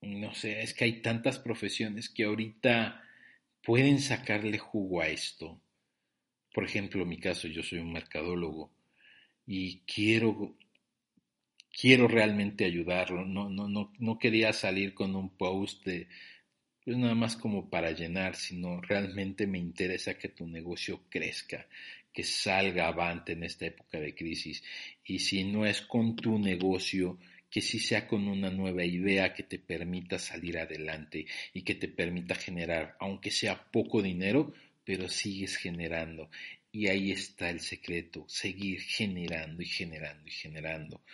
no 0.00 0.32
sé, 0.32 0.62
es 0.62 0.74
que 0.74 0.84
hay 0.84 1.02
tantas 1.02 1.40
profesiones 1.40 2.08
que 2.08 2.22
ahorita 2.22 3.02
pueden 3.64 4.00
sacarle 4.00 4.58
jugo 4.58 5.00
a 5.00 5.08
esto. 5.08 5.60
Por 6.52 6.64
ejemplo, 6.64 7.02
en 7.02 7.08
mi 7.08 7.18
caso, 7.18 7.48
yo 7.48 7.62
soy 7.62 7.78
un 7.78 7.92
mercadólogo 7.92 8.72
y 9.46 9.80
quiero, 9.80 10.56
quiero 11.70 12.08
realmente 12.08 12.64
ayudarlo. 12.64 13.24
No, 13.24 13.48
no, 13.48 13.68
no, 13.68 13.92
no 13.98 14.18
quería 14.18 14.52
salir 14.52 14.94
con 14.94 15.14
un 15.14 15.36
post 15.36 15.84
de, 15.84 16.08
pues 16.84 16.96
nada 16.96 17.14
más 17.14 17.36
como 17.36 17.70
para 17.70 17.92
llenar, 17.92 18.36
sino 18.36 18.80
realmente 18.80 19.46
me 19.46 19.58
interesa 19.58 20.18
que 20.18 20.28
tu 20.28 20.46
negocio 20.46 21.04
crezca, 21.08 21.66
que 22.12 22.24
salga 22.24 22.88
avante 22.88 23.32
en 23.32 23.44
esta 23.44 23.66
época 23.66 24.00
de 24.00 24.14
crisis. 24.14 24.62
Y 25.04 25.20
si 25.20 25.44
no 25.44 25.66
es 25.66 25.82
con 25.82 26.16
tu 26.16 26.38
negocio, 26.38 27.18
que 27.50 27.60
sí 27.60 27.78
sea 27.80 28.06
con 28.06 28.28
una 28.28 28.50
nueva 28.50 28.84
idea 28.84 29.34
que 29.34 29.42
te 29.42 29.58
permita 29.58 30.18
salir 30.18 30.58
adelante 30.58 31.26
y 31.52 31.62
que 31.62 31.74
te 31.74 31.88
permita 31.88 32.34
generar, 32.34 32.96
aunque 33.00 33.30
sea 33.30 33.70
poco 33.70 34.00
dinero, 34.02 34.52
pero 34.90 35.08
sigues 35.08 35.56
generando. 35.56 36.28
Y 36.72 36.88
ahí 36.88 37.12
está 37.12 37.48
el 37.48 37.60
secreto, 37.60 38.24
seguir 38.26 38.80
generando 38.80 39.62
y 39.62 39.66
generando 39.66 40.26
y 40.26 40.32
generando. 40.32 41.04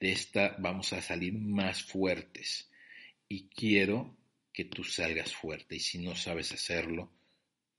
De 0.00 0.10
esta 0.10 0.56
vamos 0.58 0.92
a 0.92 1.00
salir 1.00 1.34
más 1.34 1.80
fuertes. 1.80 2.68
Y 3.28 3.46
quiero 3.50 4.16
que 4.52 4.64
tú 4.64 4.82
salgas 4.82 5.32
fuerte. 5.32 5.76
Y 5.76 5.78
si 5.78 5.98
no 5.98 6.16
sabes 6.16 6.50
hacerlo, 6.50 7.12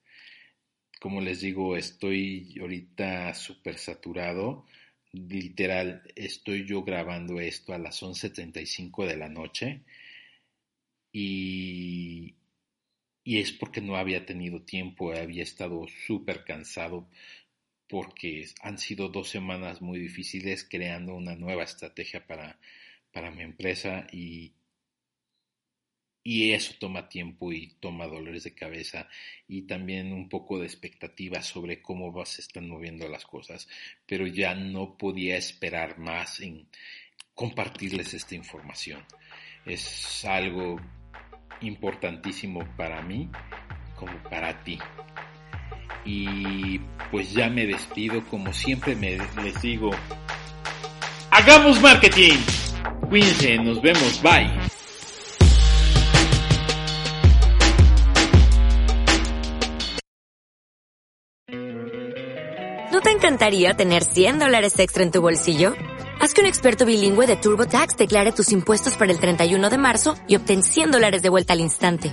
Como 0.99 1.21
les 1.21 1.43
digo, 1.43 1.77
estoy 1.77 2.57
ahorita 2.59 3.35
súper 3.35 3.77
saturado. 3.77 4.65
Literal, 5.12 6.03
estoy 6.15 6.65
yo 6.67 6.83
grabando 6.83 7.41
esto 7.41 7.75
a 7.75 7.79
las 7.79 8.03
11.35 8.03 9.07
de 9.07 9.17
la 9.19 9.29
noche. 9.29 9.83
Y, 11.12 12.37
y 13.23 13.39
es 13.39 13.53
porque 13.53 13.83
no 13.83 13.97
había 13.97 14.25
tenido 14.25 14.62
tiempo, 14.62 15.12
había 15.12 15.43
estado 15.43 15.87
súper 16.07 16.45
cansado 16.45 17.09
porque 17.88 18.49
han 18.62 18.79
sido 18.79 19.09
dos 19.09 19.29
semanas 19.29 19.81
muy 19.81 19.99
difíciles 19.99 20.66
creando 20.68 21.14
una 21.14 21.37
nueva 21.37 21.64
estrategia 21.64 22.27
para, 22.27 22.59
para 23.12 23.31
mi 23.31 23.42
empresa 23.42 24.07
y, 24.12 24.53
y 26.22 26.53
eso 26.53 26.75
toma 26.81 27.09
tiempo 27.09 27.53
y 27.53 27.77
toma 27.79 28.07
dolores 28.07 28.42
de 28.44 28.55
cabeza 28.55 29.09
y 29.46 29.62
también 29.62 30.12
un 30.12 30.29
poco 30.29 30.59
de 30.59 30.66
expectativa 30.66 31.40
sobre 31.42 31.81
cómo 31.81 32.12
se 32.25 32.40
están 32.40 32.68
moviendo 32.68 33.09
las 33.09 33.25
cosas, 33.25 33.68
pero 34.07 34.27
ya 34.27 34.55
no 34.55 34.99
podía 34.99 35.37
esperar 35.37 35.99
más 35.99 36.40
en 36.40 36.68
compartirles 37.35 38.14
esta 38.14 38.35
información. 38.35 39.05
Es 39.64 40.25
algo 40.25 40.81
importantísimo 41.61 42.66
para 42.77 43.03
mí 43.03 43.31
como 43.94 44.20
para 44.25 44.64
ti. 44.64 44.79
Y 46.07 46.79
pues 47.11 47.33
ya 47.33 47.49
me 47.51 47.66
despido, 47.66 48.25
como 48.27 48.53
siempre 48.53 48.95
me 48.95 49.19
les 49.42 49.61
digo, 49.61 49.90
hagamos 51.31 51.81
marketing. 51.81 52.38
Cuídense, 53.09 53.59
nos 53.59 53.83
vemos, 53.83 54.23
bye. 54.23 54.49
¿No 62.92 63.01
te 63.01 63.11
encantaría 63.11 63.75
tener 63.75 64.05
100 64.05 64.38
dólares 64.38 64.79
extra 64.79 65.03
en 65.03 65.11
tu 65.11 65.21
bolsillo? 65.21 65.75
Haz 66.21 66.33
que 66.33 66.40
un 66.40 66.47
experto 66.47 66.87
bilingüe 66.87 67.27
de 67.27 67.37
TurboTax 67.37 67.97
declare 67.97 68.33
tus 68.33 68.53
impuestos 68.53 68.97
para 68.97 69.12
el 69.12 69.19
31 69.19 69.69
de 69.71 69.79
marzo 69.79 70.16
y 70.27 70.37
obtén 70.37 70.62
100 70.62 70.92
dólares 70.92 71.23
de 71.23 71.29
vuelta 71.29 71.53
al 71.53 71.61
instante. 71.61 72.12